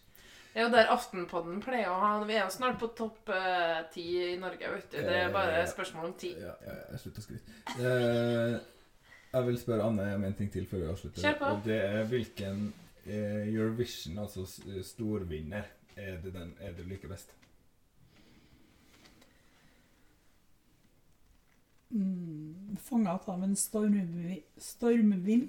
Det 0.53 0.63
er 0.63 0.65
jo 0.65 0.71
der 0.73 0.89
Aftenpodden 0.89 1.59
pleier 1.61 1.91
å 1.93 1.99
ha 2.01 2.07
Vi 2.25 2.33
er 2.33 2.47
jo 2.47 2.51
snart 2.51 2.79
på 2.81 2.87
topp 2.97 3.29
eh, 3.35 3.83
ti 3.93 4.05
i 4.31 4.37
Norge, 4.41 4.71
vet 4.73 4.89
du. 4.91 4.97
Det 4.97 5.19
er 5.27 5.29
bare 5.33 5.61
spørsmål 5.69 6.09
om 6.09 6.15
tid. 6.17 6.39
Ja, 6.41 6.55
ja, 6.65 6.77
jeg 6.93 7.03
slutter 7.03 7.21
å 7.21 7.27
skryte. 7.27 8.63
Eh, 9.29 9.37
jeg 9.37 9.47
vil 9.47 9.59
spørre 9.61 9.85
Anne 9.85 10.13
om 10.15 10.23
en 10.25 10.33
ting 10.37 10.49
til 10.51 10.65
før 10.67 10.83
vi 10.83 10.91
avslutter. 10.93 11.21
Kjør 11.21 11.37
på. 11.39 11.49
Og 11.53 11.65
det 11.65 11.79
er 11.85 12.07
hvilken 12.09 12.63
eh, 13.05 13.49
Eurovision, 13.53 14.17
altså 14.19 14.45
storvinner, 14.83 15.69
er 15.97 16.17
det 16.23 16.33
den 16.33 16.55
er 16.61 16.73
du 16.73 16.83
liker 16.87 17.11
best? 17.11 17.35
Mm, 21.89 22.77
Fanga 22.85 23.15
av 23.17 23.43
en 23.43 23.55
stormvi 23.57 24.43
stormvind, 24.61 25.47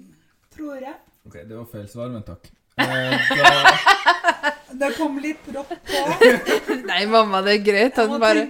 tror 0.53 0.81
jeg. 0.81 0.97
Ok, 1.25 1.35
det 1.45 1.53
var 1.53 1.67
feil 1.69 1.87
svar, 1.89 2.09
men 2.13 2.25
takk. 2.27 2.51
Eh, 2.81 3.33
da, 3.35 4.51
Det 4.79 4.87
kom 4.95 5.19
litt 5.21 5.41
brått 5.45 5.73
på. 5.85 5.99
Nei, 6.89 7.01
mamma, 7.05 7.41
det 7.45 7.57
er 7.57 7.65
greit. 7.65 7.99
Han 7.99 8.15
bare, 8.21 8.45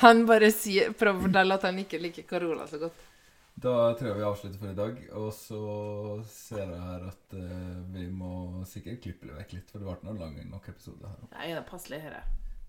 han 0.00 0.22
bare 0.28 0.48
sier, 0.54 0.94
prøver 0.96 1.18
å 1.18 1.24
fortelle 1.26 1.58
at 1.58 1.66
han 1.68 1.80
ikke 1.82 2.00
liker 2.00 2.24
Carola 2.30 2.64
så 2.70 2.80
godt. 2.80 3.03
Da 3.54 3.94
tror 3.94 4.08
jeg 4.10 4.18
vi 4.18 4.24
avslutter 4.26 4.58
for 4.58 4.72
i 4.72 4.78
dag. 4.78 5.02
Og 5.20 5.28
så 5.36 5.60
ser 6.28 6.64
jeg 6.64 6.86
her 6.88 7.04
at 7.10 7.36
uh, 7.38 7.82
vi 7.94 8.06
må 8.10 8.64
sikkert 8.68 9.02
klippe 9.04 9.30
det 9.30 9.36
vekk 9.38 9.54
litt, 9.58 9.70
for 9.70 9.82
det 9.82 9.88
ble 9.88 10.08
noen 10.08 10.22
lange 10.24 10.46
nok 10.50 10.72
episoder 10.72 11.12
her. 11.12 11.28
Nei, 11.36 11.52
det 11.52 11.60
er 11.60 11.68
passelig 11.68 12.00
her. 12.02 12.18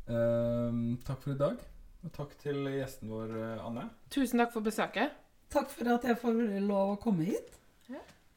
Ehm, 0.05 0.83
takk 1.05 1.23
for 1.23 1.33
i 1.33 1.39
dag. 1.39 1.63
Og 2.05 2.11
takk 2.13 2.35
til 2.37 2.67
gjesten 2.69 3.09
vår, 3.09 3.33
eh, 3.33 3.65
Anne. 3.65 3.87
Tusen 4.13 4.43
takk 4.43 4.53
for 4.53 4.65
besøket. 4.65 5.15
Takk 5.49 5.71
for 5.73 5.89
at 5.95 6.05
jeg 6.05 6.19
får 6.21 6.37
lov 6.61 6.93
å 6.93 7.01
komme 7.01 7.25
hit. 7.25 7.51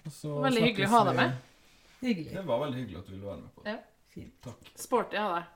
Og 0.06 0.12
så 0.14 0.30
Veldig 0.40 0.62
hyggelig 0.62 0.86
å 0.86 0.92
ha 0.94 1.00
deg 1.08 1.16
med. 1.18 1.32
Hyggelig. 2.00 2.32
Det 2.32 2.42
var 2.46 2.60
veldig 2.62 2.78
hyggelig 2.78 2.98
at 2.98 3.08
du 3.08 3.12
ville 3.12 3.26
være 3.26 3.40
med 3.42 3.50
på 3.52 3.64
det. 3.64 3.74
Ja. 3.74 4.04
Fint. 4.14 4.36
Takk. 4.46 4.70
Sporty 4.78 5.18
av 5.20 5.34
deg. 5.34 5.50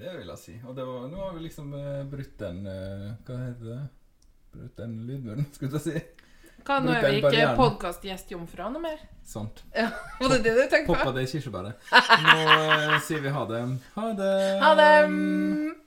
Det 0.00 0.14
vil 0.16 0.32
jeg 0.32 0.40
si. 0.42 0.54
Og 0.66 0.74
det 0.74 0.86
var, 0.88 1.04
nå 1.12 1.20
har 1.20 1.36
vi 1.36 1.44
liksom 1.44 1.74
uh, 1.76 2.02
brutt 2.10 2.32
den 2.40 2.64
Hva 2.66 3.36
heter 3.44 3.68
det? 3.68 3.78
Brutt 4.56 4.80
den 4.80 4.96
lydmuren, 5.06 5.46
skulle 5.54 5.78
jeg 5.78 5.84
si. 5.86 6.21
Hva, 6.62 6.78
nå 6.78 6.92
er 6.94 7.08
vi 7.08 7.18
ikke 7.18 7.52
podkastgjestjomfruer 7.58 8.70
noe 8.74 8.82
mer? 8.84 9.00
Sant. 9.26 9.64
Ja, 9.78 9.88
Var 10.20 10.36
det 10.36 10.42
det 10.46 10.56
du 10.58 10.64
tenkte 10.70 10.92
Poppa 10.92 11.14
det 11.16 11.28
kirsebæret. 11.30 11.92
Nå 11.92 12.38
eh, 12.38 12.98
sier 13.06 13.22
vi 13.24 13.34
ha 13.34 13.46
det. 13.50 13.62
Ha 13.98 14.10
det. 14.18 14.34
Ha 14.62 14.74
det! 14.78 15.82